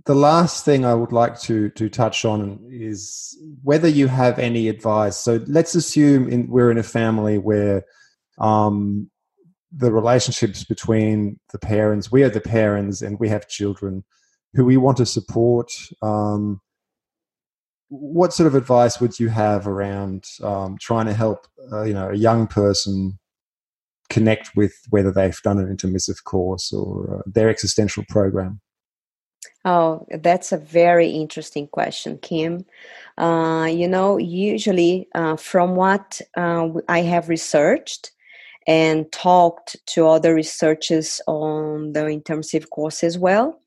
[0.07, 4.69] the last thing I would like to to touch on is whether you have any
[4.69, 5.17] advice.
[5.17, 7.85] So let's assume in, we're in a family where
[8.39, 9.11] um,
[9.73, 14.05] the relationships between the parents, we are the parents, and we have children
[14.55, 15.73] who we want to support.
[16.03, 16.61] Um,
[17.89, 22.11] what sort of advice would you have around um, trying to help, uh, you know,
[22.11, 23.19] a young person
[24.09, 28.61] connect with whether they've done an intermissive course or uh, their existential program?
[29.65, 32.65] Oh, that's a very interesting question, Kim.
[33.19, 38.13] Uh, you know, usually uh, from what uh, I have researched
[38.69, 43.61] and talked to other researchers on the intermissive course as well,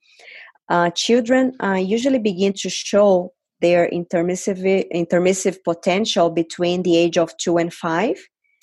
[0.70, 7.36] uh, children uh, usually begin to show their intermissive intermissive potential between the age of
[7.38, 8.18] two and five.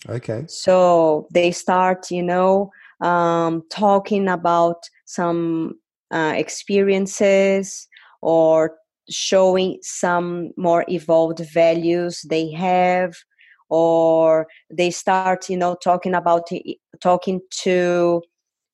[0.09, 0.44] Okay.
[0.48, 5.78] So they start, you know, um, talking about some
[6.11, 7.88] uh, experiences
[8.22, 8.76] or
[9.09, 13.14] showing some more evolved values they have
[13.68, 16.48] or they start you know talking about
[17.00, 18.22] talking to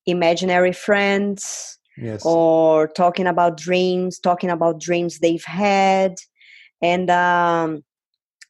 [0.05, 2.23] imaginary friends yes.
[2.25, 6.15] or talking about dreams talking about dreams they've had
[6.81, 7.83] and um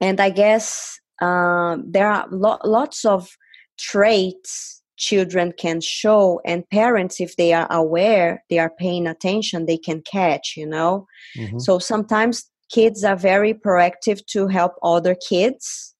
[0.02, 3.30] and i guess um there are lo- lots of
[3.78, 9.78] traits children can show and parents if they are aware they are paying attention they
[9.78, 11.06] can catch you know
[11.38, 11.60] mm-hmm.
[11.60, 15.96] so sometimes kids are very proactive to help other kids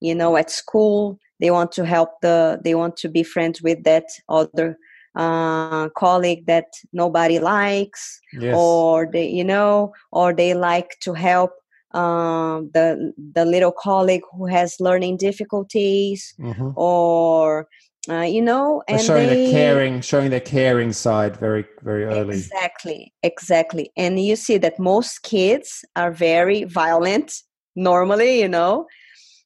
[0.00, 3.82] you know at school they want to help the they want to be friends with
[3.84, 4.76] that other
[5.16, 8.54] uh, colleague that nobody likes yes.
[8.56, 11.50] or they you know or they like to help
[11.92, 16.70] um, the the little colleague who has learning difficulties mm-hmm.
[16.76, 17.66] or
[18.08, 22.36] uh, you know and showing they, the caring showing the caring side very very early.
[22.36, 23.92] Exactly exactly.
[23.96, 27.32] And you see that most kids are very violent
[27.76, 28.86] normally you know?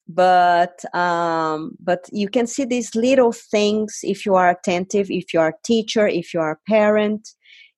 [0.06, 5.40] But um but you can see these little things if you are attentive if you
[5.40, 7.30] are a teacher if you are a parent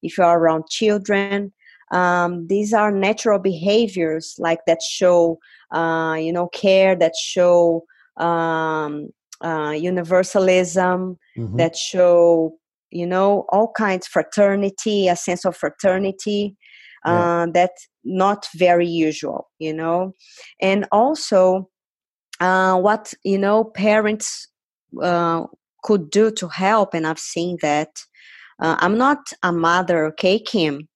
[0.02, 1.52] if you are around children.
[1.92, 5.38] Um, these are natural behaviors like that show
[5.72, 7.84] uh, you know care that show
[8.18, 9.08] um,
[9.42, 11.56] uh, universalism mm-hmm.
[11.56, 12.56] that show
[12.90, 16.56] you know all kinds fraternity a sense of fraternity
[17.04, 17.12] yeah.
[17.12, 20.12] uh, that's not very usual you know
[20.60, 21.68] and also
[22.40, 24.48] uh, what you know parents
[25.02, 25.44] uh,
[25.82, 27.90] could do to help and i've seen that
[28.60, 30.88] uh, i'm not a mother okay kim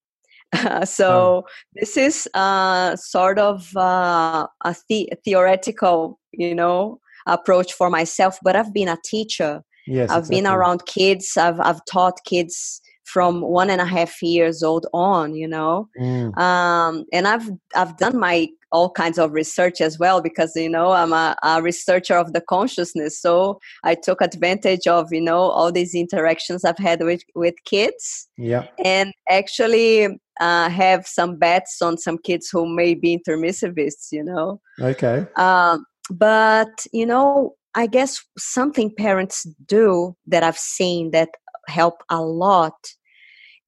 [0.85, 1.45] so oh.
[1.75, 8.57] this is uh, sort of uh, a the- theoretical you know approach for myself but
[8.57, 9.63] i've been a teacher.
[9.87, 10.37] Yes, i've exactly.
[10.37, 11.37] been around kids.
[11.37, 15.89] I've, I've taught kids from one and a half years old on you know?
[16.01, 16.37] Mm.
[16.39, 20.93] um, and i've i've done my all kinds of research as well because you know
[20.93, 23.21] i'm a, a, researcher of the consciousness.
[23.21, 28.29] So i took advantage of you know all these interactions i've had with with kids.
[28.37, 28.67] Yeah.
[28.85, 34.61] And actually uh, have some bets on some kids who may be intermissivists you know?
[34.81, 35.27] Okay.
[35.37, 41.31] Um, but you know i guess something parents do that i've seen that
[41.69, 42.75] help a lot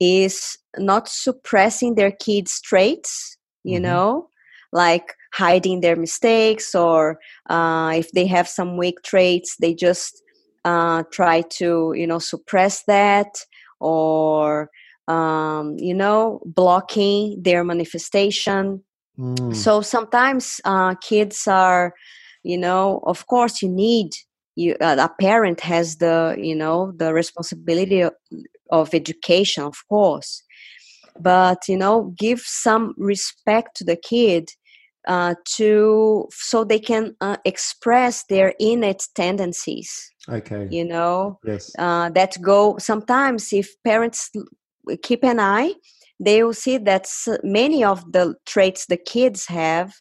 [0.00, 3.84] is not suppressing their kids traits you mm-hmm.
[3.84, 4.28] know
[4.72, 7.18] like hiding their mistakes or
[7.50, 10.22] uh, if they have some weak traits they just
[10.64, 13.28] uh, try to you know suppress that
[13.80, 14.70] or
[15.08, 18.82] um, you know blocking their manifestation
[19.18, 19.54] mm.
[19.54, 21.94] so sometimes uh, kids are
[22.42, 24.10] you know of course you need
[24.54, 28.12] you uh, a parent has the you know the responsibility of,
[28.70, 30.42] of education of course.
[31.18, 34.48] But you know give some respect to the kid
[35.06, 40.68] uh, to so they can uh, express their innate tendencies okay.
[40.70, 41.38] you know?
[41.44, 41.72] Yes.
[41.78, 44.30] Uh, that go sometimes if parents
[45.02, 45.74] keep an eye
[46.20, 47.08] they will see that
[47.42, 49.92] many of the traits the kids have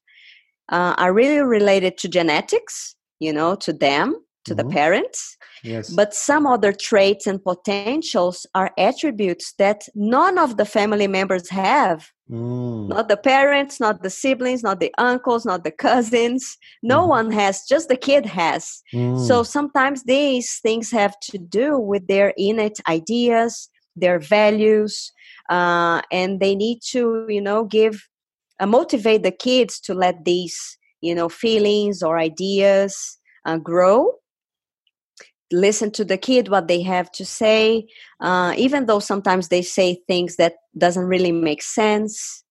[0.71, 4.15] uh, are really related to genetics, you know, to them,
[4.45, 4.67] to mm-hmm.
[4.67, 5.37] the parents.
[5.63, 5.89] Yes.
[5.91, 12.09] But some other traits and potentials are attributes that none of the family members have.
[12.31, 12.87] Mm.
[12.87, 16.57] Not the parents, not the siblings, not the uncles, not the cousins.
[16.81, 17.09] No mm.
[17.09, 18.81] one has, just the kid has.
[18.93, 19.27] Mm.
[19.27, 25.11] So sometimes these things have to do with their innate ideas, their values,
[25.49, 28.07] uh, and they need to, you know, give
[28.61, 34.13] uh, motivate the kids to let these you know feelings or ideas uh, grow
[35.51, 37.85] listen to the kid what they have to say
[38.21, 42.43] uh, even though sometimes they say things that doesn't really make sense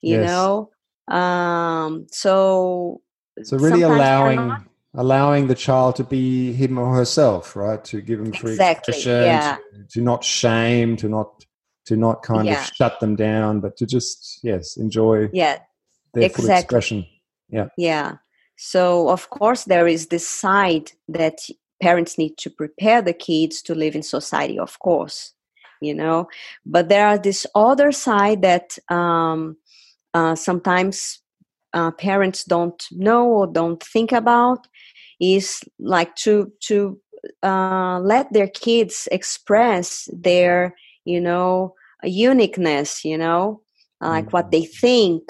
[0.00, 0.26] you yes.
[0.26, 0.70] know
[1.14, 3.00] um, so
[3.42, 4.56] so really allowing
[4.94, 9.22] allowing the child to be him or herself right to give them free exactly, expression
[9.22, 9.56] yeah.
[9.74, 11.37] to, to, not shame to not
[11.88, 12.60] to not kind yeah.
[12.60, 15.58] of shut them down but to just yes enjoy yeah
[16.12, 16.44] their exactly.
[16.44, 17.06] full expression
[17.48, 18.16] yeah yeah
[18.56, 21.38] so of course there is this side that
[21.82, 25.32] parents need to prepare the kids to live in society of course
[25.80, 26.28] you know
[26.66, 29.56] but there are this other side that um,
[30.12, 31.20] uh, sometimes
[31.72, 34.66] uh, parents don't know or don't think about
[35.20, 37.00] is like to to
[37.42, 40.74] uh, let their kids express their
[41.04, 43.62] you know uniqueness you know?
[44.00, 44.30] Like mm-hmm.
[44.30, 45.22] what they think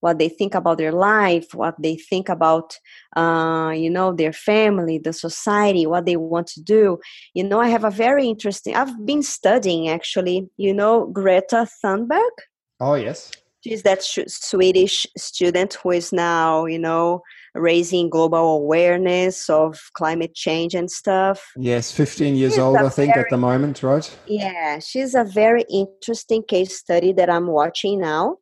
[0.00, 2.78] what they think about their life what they think about
[3.16, 6.98] uh, you know their family the society what they want to do.
[7.34, 12.36] You know i have a very interesting i've been studying actually you know greta thunberg?
[12.80, 13.32] Oh yes.
[13.62, 17.22] She's that sh- swedish student who is now you know
[17.56, 21.52] raising global awareness of climate change and stuff.
[21.56, 24.18] Yes 15 years she's old i think very, at the moment right?
[24.26, 28.38] Yeah she's a very interesting case study that i'm watching now.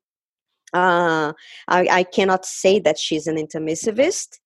[0.73, 1.33] Uh,
[1.69, 4.41] I, I cannot say that she's an intermissivist,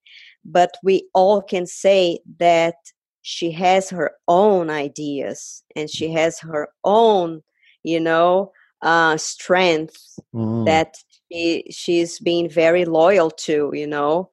[0.44, 2.74] but we all can say that
[3.22, 7.42] she has her own ideas and she has her own,
[7.82, 8.52] you know,
[8.82, 10.66] uh, strength mm.
[10.66, 10.94] that
[11.30, 14.30] she, she's being very loyal to, you know,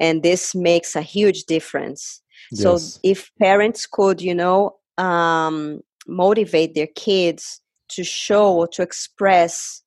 [0.00, 2.22] and this makes a huge difference.
[2.52, 2.62] Yes.
[2.62, 9.82] So if parents could, you know, um, motivate their kids to show or to express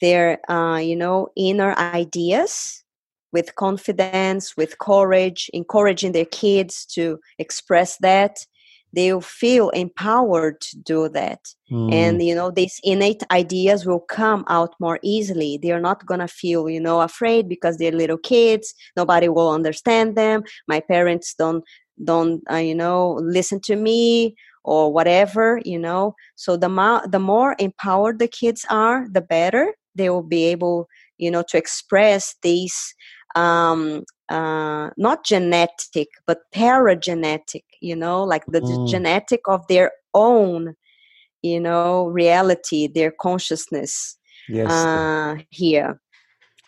[0.00, 2.82] their uh, you know inner ideas
[3.32, 8.46] with confidence with courage encouraging their kids to express that
[8.92, 11.40] they'll feel empowered to do that.
[11.70, 11.92] Mm.
[11.92, 15.56] and you know these innate ideas will come out more easily.
[15.62, 18.74] They're not gonna feel you know afraid because they're little kids.
[18.96, 20.42] Nobody will understand them.
[20.66, 21.62] My parents don't
[22.02, 24.34] don't uh, you know listen to me
[24.64, 26.14] or whatever you know.
[26.34, 30.88] So the mo- the more empowered the kids are the better they will be able
[31.18, 32.94] you know to express these
[33.36, 38.88] um, uh, not genetic but paragenetic you know like the, mm.
[38.88, 40.74] genetic of their own
[41.42, 44.16] you know reality their consciousness
[44.48, 44.70] yes.
[44.70, 46.00] uh, here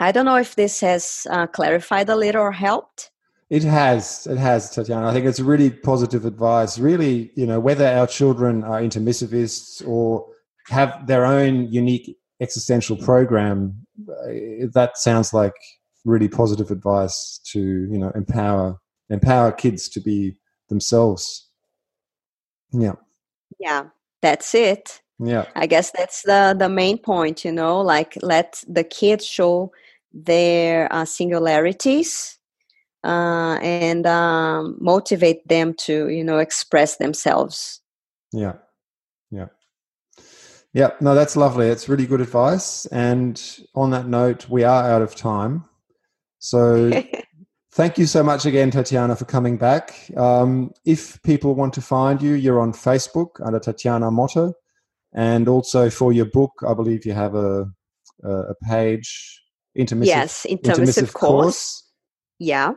[0.00, 3.10] i don't know if this has uh, clarified a little or helped
[3.50, 7.86] it has it has tatiana i think it's really positive advice really you know whether
[7.86, 10.26] our children are intermissivists or
[10.68, 15.54] have their own unique existential program, uh, that sounds like
[16.04, 18.78] really positive advice to you know empower
[19.10, 20.36] empower kids to be
[20.68, 21.48] themselves.
[22.72, 22.94] Yeah.
[23.58, 23.84] Yeah,
[24.22, 25.02] that's it.
[25.18, 25.46] Yeah.
[25.54, 27.44] I guess that's the the main point.
[27.44, 29.72] You know, like let the kids show
[30.12, 32.38] their uh, singularities
[33.04, 37.80] uh, and um, motivate them to you know express themselves.
[38.32, 38.54] Yeah.
[39.30, 39.46] Yeah.
[40.74, 41.66] Yeah, no, that's lovely.
[41.66, 42.86] It's really good advice.
[42.86, 43.40] And
[43.74, 45.64] on that note, we are out of time.
[46.42, 46.90] So
[47.72, 50.10] thank you so much again, Tatiana, for coming back.
[50.16, 54.52] Um, if people want to find you, you're on Facebook under Tatiana Motter.
[55.14, 57.66] And also for your book, I believe you have a,
[58.24, 59.42] a page,
[59.78, 61.44] intermissive, yes, intermissive, intermissive course.
[61.44, 61.88] course.
[62.38, 62.72] Yeah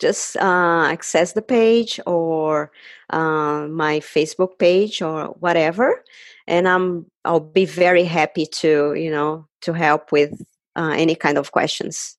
[0.00, 2.72] just uh, access the page or
[3.10, 6.02] uh, my Facebook page or whatever,
[6.48, 10.32] and I'm I'll be very happy to you know to help with
[10.74, 12.18] uh, any kind of questions.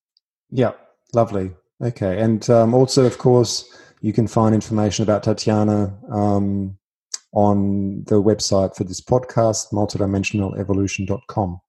[0.54, 0.74] Yeah,
[1.14, 1.52] lovely.
[1.82, 3.66] Okay, and um, also of course
[4.02, 6.78] you can find information about Tatiana um,
[7.34, 11.60] on the website for this podcast, multidimensionalevolution.com.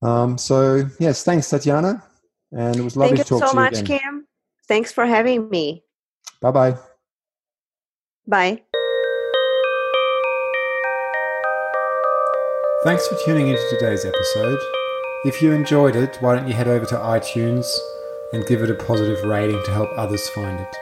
[0.00, 2.02] Um, so yes, thanks, Tatiana,
[2.52, 3.64] and it was lovely Thank to talk so to you.
[3.64, 4.26] Thank you so much, Kim.
[4.66, 5.84] Thanks for having me.
[6.40, 6.76] Bye-bye.
[8.26, 8.62] Bye.
[12.84, 14.77] Thanks for tuning into today's episode.
[15.24, 17.66] If you enjoyed it, why don't you head over to iTunes
[18.32, 20.76] and give it a positive rating to help others find it.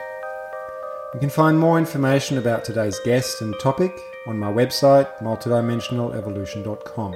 [1.15, 7.15] You can find more information about today's guest and topic on my website, multidimensionalevolution.com.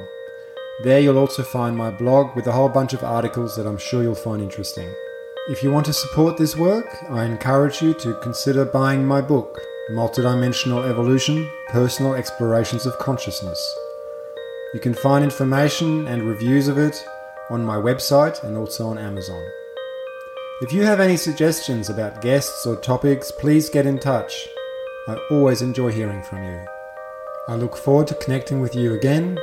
[0.84, 4.02] There you'll also find my blog with a whole bunch of articles that I'm sure
[4.02, 4.91] you'll find interesting.
[5.48, 9.61] If you want to support this work, I encourage you to consider buying my book,
[9.91, 13.77] Multidimensional Evolution Personal Explorations of Consciousness.
[14.73, 17.06] You can find information and reviews of it
[17.51, 19.45] on my website and also on Amazon.
[20.61, 24.47] If you have any suggestions about guests or topics, please get in touch.
[25.07, 26.65] I always enjoy hearing from you.
[27.47, 29.37] I look forward to connecting with you again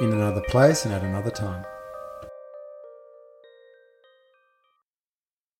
[0.00, 1.64] in another place and at another time.